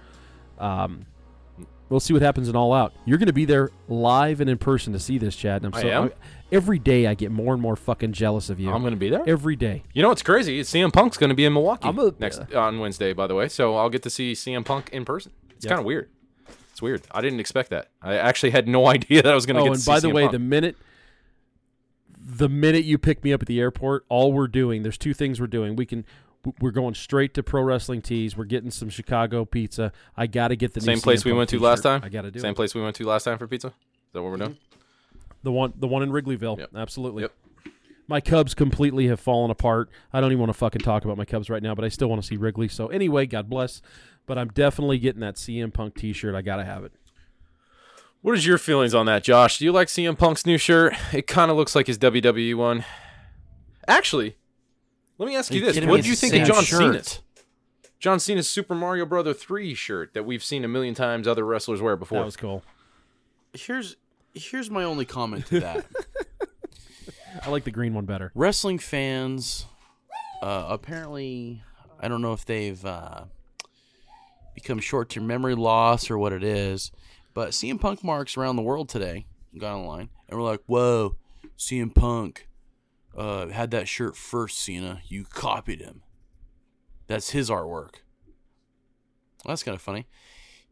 [0.59, 1.05] Um,
[1.89, 2.93] we'll see what happens in All Out.
[3.05, 5.63] You're going to be there live and in person to see this, Chad.
[5.63, 6.11] And I'm I so am?
[6.51, 8.71] every day I get more and more fucking jealous of you.
[8.71, 9.23] I'm gonna be there.
[9.27, 9.83] every day.
[9.93, 10.59] You know what's crazy?
[10.59, 13.35] Is CM Punk's going to be in Milwaukee I'm a- next on Wednesday, by the
[13.35, 13.47] way.
[13.49, 15.31] So I'll get to see CM Punk in person.
[15.51, 15.69] It's Yep.
[15.69, 16.09] kind of weird.
[16.71, 17.01] It's weird.
[17.11, 17.89] I didn't expect that.
[18.01, 19.91] I actually had no idea that I was going to Oh, get and to see
[19.91, 20.31] by the CM way, Punk.
[20.31, 20.77] the minute
[22.31, 25.39] the minute you pick me up at the airport, all we're doing, there's two things
[25.39, 25.75] we're doing.
[25.75, 26.05] We can
[26.59, 28.37] we're going straight to Pro Wrestling Tees.
[28.37, 29.91] We're getting some Chicago pizza.
[30.15, 32.01] I got to get the new same place we went to last time.
[32.03, 32.55] I got to do Same it.
[32.55, 33.67] place we went to last time for pizza.
[33.67, 33.73] Is
[34.13, 34.51] that what we're doing?
[34.51, 35.23] Mm-hmm.
[35.43, 36.59] The one, the one in Wrigleyville.
[36.59, 36.69] Yep.
[36.75, 37.23] Absolutely.
[37.23, 37.33] Yep.
[38.07, 39.89] My Cubs completely have fallen apart.
[40.11, 42.09] I don't even want to fucking talk about my Cubs right now, but I still
[42.09, 42.67] want to see Wrigley.
[42.67, 43.81] So anyway, God bless.
[44.25, 46.35] But I'm definitely getting that CM Punk T-shirt.
[46.35, 46.91] I gotta have it.
[48.21, 49.59] What is your feelings on that, Josh?
[49.59, 50.93] Do you like CM Punk's new shirt?
[51.13, 52.83] It kind of looks like his WWE one.
[53.87, 54.35] Actually,
[55.19, 56.79] let me ask you, this: What do you think of John shirt.
[56.79, 57.19] Cena's?
[57.99, 61.81] John Cena's Super Mario Brother Three shirt that we've seen a million times other wrestlers
[61.81, 62.19] wear before.
[62.19, 62.63] That was cool.
[63.53, 63.97] Here's
[64.33, 65.85] here's my only comment to that.
[67.45, 68.31] I like the green one better.
[68.33, 69.65] Wrestling fans,
[70.41, 71.61] uh, apparently,
[71.99, 73.25] I don't know if they've uh,
[74.55, 76.91] become short-term memory loss or what it is,
[77.33, 79.25] but CM Punk marks around the world today
[79.57, 81.17] got online, and we're like, "Whoa,
[81.57, 82.47] CM Punk
[83.19, 85.01] uh, had that shirt first, Cena.
[85.07, 86.01] You copied him.
[87.07, 87.95] That's his artwork."
[89.43, 90.07] Well, that's kind of funny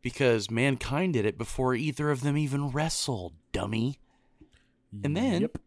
[0.01, 3.99] because mankind did it before either of them even wrestled, dummy.
[5.03, 5.57] And then Yep.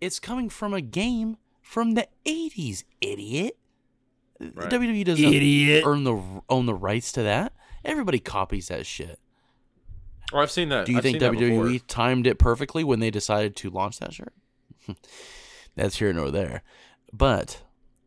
[0.00, 3.56] it's coming from a game from the 80s, idiot.
[4.40, 4.70] Right.
[4.70, 5.82] WWE doesn't Idiot.
[5.84, 7.52] earn the own the rights to that.
[7.84, 9.18] Everybody copies that shit.
[10.32, 10.86] Oh, I've seen that.
[10.86, 11.64] Do you I've think seen that before.
[11.66, 14.32] WWE timed it perfectly when they decided to launch that shirt?
[15.78, 16.62] That's here nor there.
[17.12, 17.62] But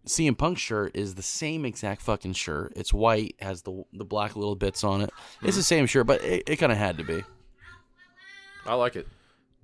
[0.06, 2.74] CM Punk shirt is the same exact fucking shirt.
[2.76, 5.10] It's white, has the the black little bits on it.
[5.42, 7.24] It's the same shirt, but it, it kind of had to be.
[8.66, 9.08] I like it.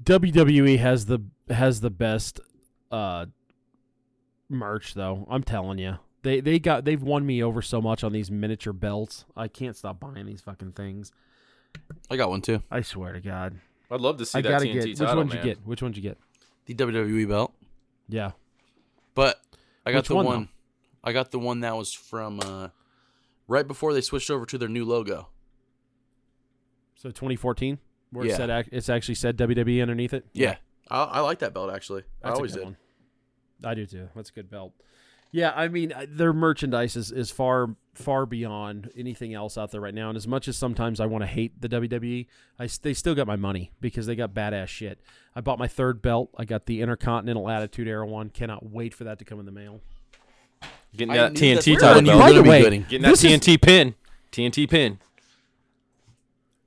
[0.03, 2.39] WWE has the has the best
[2.91, 3.25] uh
[4.49, 5.27] merch though.
[5.29, 5.97] I'm telling you.
[6.23, 9.25] They they got they've won me over so much on these miniature belts.
[9.35, 11.11] I can't stop buying these fucking things.
[12.09, 12.63] I got one too.
[12.71, 13.59] I swear to God.
[13.91, 15.37] I'd love to see I that gotta TNT get which title, one'd man.
[15.37, 15.65] you get?
[15.65, 16.17] Which one'd you get?
[16.65, 17.53] The WWE belt.
[18.07, 18.31] Yeah.
[19.15, 19.39] But
[19.85, 20.49] I got Which the one, one.
[21.03, 22.69] I got the one that was from uh,
[23.47, 25.29] right before they switched over to their new logo.
[26.95, 27.77] So 2014,
[28.11, 30.25] where it said it's actually said WWE underneath it.
[30.33, 30.55] Yeah,
[30.89, 32.03] I, I like that belt actually.
[32.23, 32.63] I That's a always did.
[32.63, 32.77] one.
[33.63, 34.09] I do too.
[34.15, 34.73] That's a good belt.
[35.31, 39.81] Yeah, I mean uh, their merchandise is, is far far beyond anything else out there
[39.81, 40.09] right now.
[40.09, 42.27] And as much as sometimes I want to hate the WWE,
[42.59, 44.99] I s- they still got my money because they got badass shit.
[45.35, 46.29] I bought my third belt.
[46.37, 48.29] I got the Intercontinental Attitude Era one.
[48.29, 49.81] Cannot wait for that to come in the mail.
[50.95, 52.19] Getting that TNT what title belt.
[52.19, 52.81] By the way, getting.
[52.83, 53.95] Getting that This is- TNT pin.
[54.31, 54.99] TNT pin.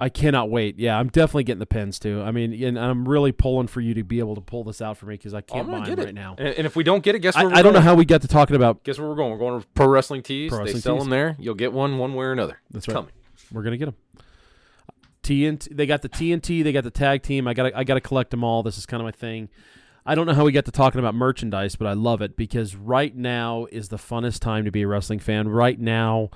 [0.00, 0.78] I cannot wait.
[0.78, 2.22] Yeah, I'm definitely getting the pins too.
[2.22, 4.96] I mean, and I'm really pulling for you to be able to pull this out
[4.96, 6.36] for me because I can't buy it right now.
[6.38, 8.06] And, and if we don't get it, guess I, we're I don't know how we
[8.06, 8.82] got to talking about.
[8.82, 9.30] Guess where we're going?
[9.32, 10.48] We're going to Pro Wrestling Tees.
[10.48, 11.04] Pro they Wrestling sell Tees.
[11.04, 11.36] them there.
[11.38, 12.60] You'll get one one way or another.
[12.70, 12.94] That's right.
[12.94, 13.12] coming.
[13.52, 13.96] We're gonna get them.
[15.22, 15.76] TNT.
[15.76, 16.64] They got the TNT.
[16.64, 17.46] They got the tag team.
[17.46, 17.74] I got.
[17.74, 18.62] I got to collect them all.
[18.62, 19.50] This is kind of my thing.
[20.06, 22.74] I don't know how we got to talking about merchandise, but I love it because
[22.74, 25.46] right now is the funnest time to be a wrestling fan.
[25.48, 26.30] Right now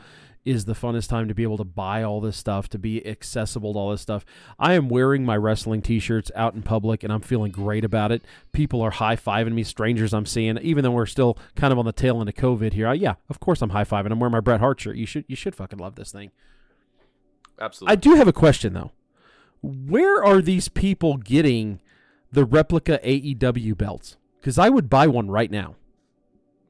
[0.44, 3.72] is the funnest time to be able to buy all this stuff, to be accessible
[3.72, 4.24] to all this stuff.
[4.58, 8.22] I am wearing my wrestling t-shirts out in public and I'm feeling great about it.
[8.52, 11.92] People are high-fiving me, strangers I'm seeing, even though we're still kind of on the
[11.92, 12.86] tail end of COVID here.
[12.88, 14.10] I, yeah, of course I'm high-fiving.
[14.12, 14.96] I'm wearing my Bret Hart shirt.
[14.96, 16.30] You should you should fucking love this thing.
[17.60, 17.92] Absolutely.
[17.92, 18.92] I do have a question though.
[19.62, 21.80] Where are these people getting
[22.30, 24.18] the replica AEW belts?
[24.40, 25.76] Because I would buy one right now.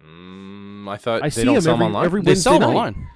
[0.05, 2.05] Mm, I thought I they see don't them sell every, them online.
[2.05, 2.77] every They Wednesday sell them night.
[2.77, 3.09] online.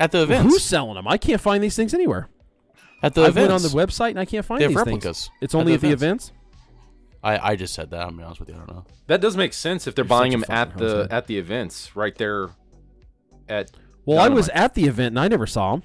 [0.00, 0.52] At the events.
[0.52, 1.06] Who's selling them?
[1.06, 2.28] I can't find these things anywhere.
[3.02, 5.26] At the I went on the website and I can't find They have these replicas
[5.28, 5.30] things.
[5.40, 6.28] It's at only the at the events.
[6.28, 6.32] events.
[7.22, 8.06] I, I just said that.
[8.06, 8.54] I'm be honest with you.
[8.56, 8.84] I don't know.
[9.06, 11.94] That does make sense if they're You're buying them at the host, at the events
[11.94, 12.48] right there.
[13.48, 13.70] At
[14.06, 15.82] Well, I was at the event and I never saw them.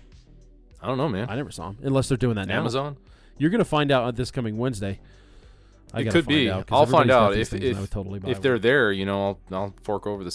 [0.81, 1.29] I don't know, man.
[1.29, 2.59] I never saw them unless they're doing that now.
[2.59, 2.97] Amazon.
[3.37, 4.99] You're gonna find out on this coming Wednesday.
[5.93, 6.49] I it could find be.
[6.49, 8.91] out, 'cause I'll find out these if I if, would totally buy if they're there.
[8.91, 10.31] You know, I'll, I'll fork over the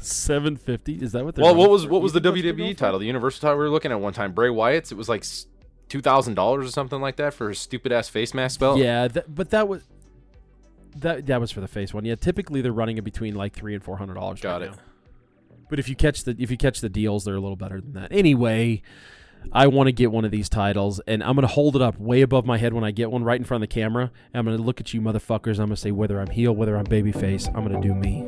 [0.00, 0.98] seven fifty.
[0.98, 1.04] 750.
[1.04, 1.44] Is that what they're?
[1.44, 2.98] Well, what was what was the think that's what they're going WWE title?
[2.98, 4.32] The Universal title we were looking at one time.
[4.32, 4.92] Bray Wyatt's.
[4.92, 5.24] It was like
[5.88, 8.78] two thousand dollars or something like that for his stupid ass face mask belt.
[8.78, 9.82] Yeah, that, but that was
[10.96, 12.04] that that was for the face one.
[12.04, 14.40] Yeah, typically they're running it between like three and four hundred dollars.
[14.40, 14.70] Got right it.
[14.72, 14.82] now.
[15.68, 17.92] But if you catch the if you catch the deals, they're a little better than
[17.94, 18.12] that.
[18.12, 18.82] Anyway,
[19.52, 22.22] I want to get one of these titles, and I'm gonna hold it up way
[22.22, 24.10] above my head when I get one, right in front of the camera.
[24.32, 25.52] And I'm gonna look at you, motherfuckers.
[25.52, 27.48] And I'm gonna say whether I'm heel, whether I'm babyface.
[27.48, 28.26] I'm gonna do me.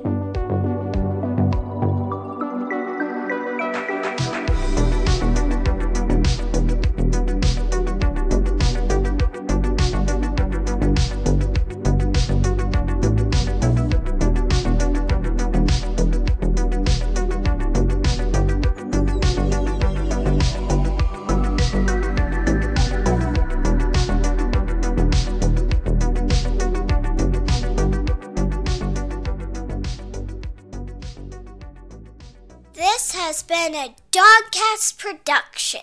[33.51, 35.81] Been a Dogcast production.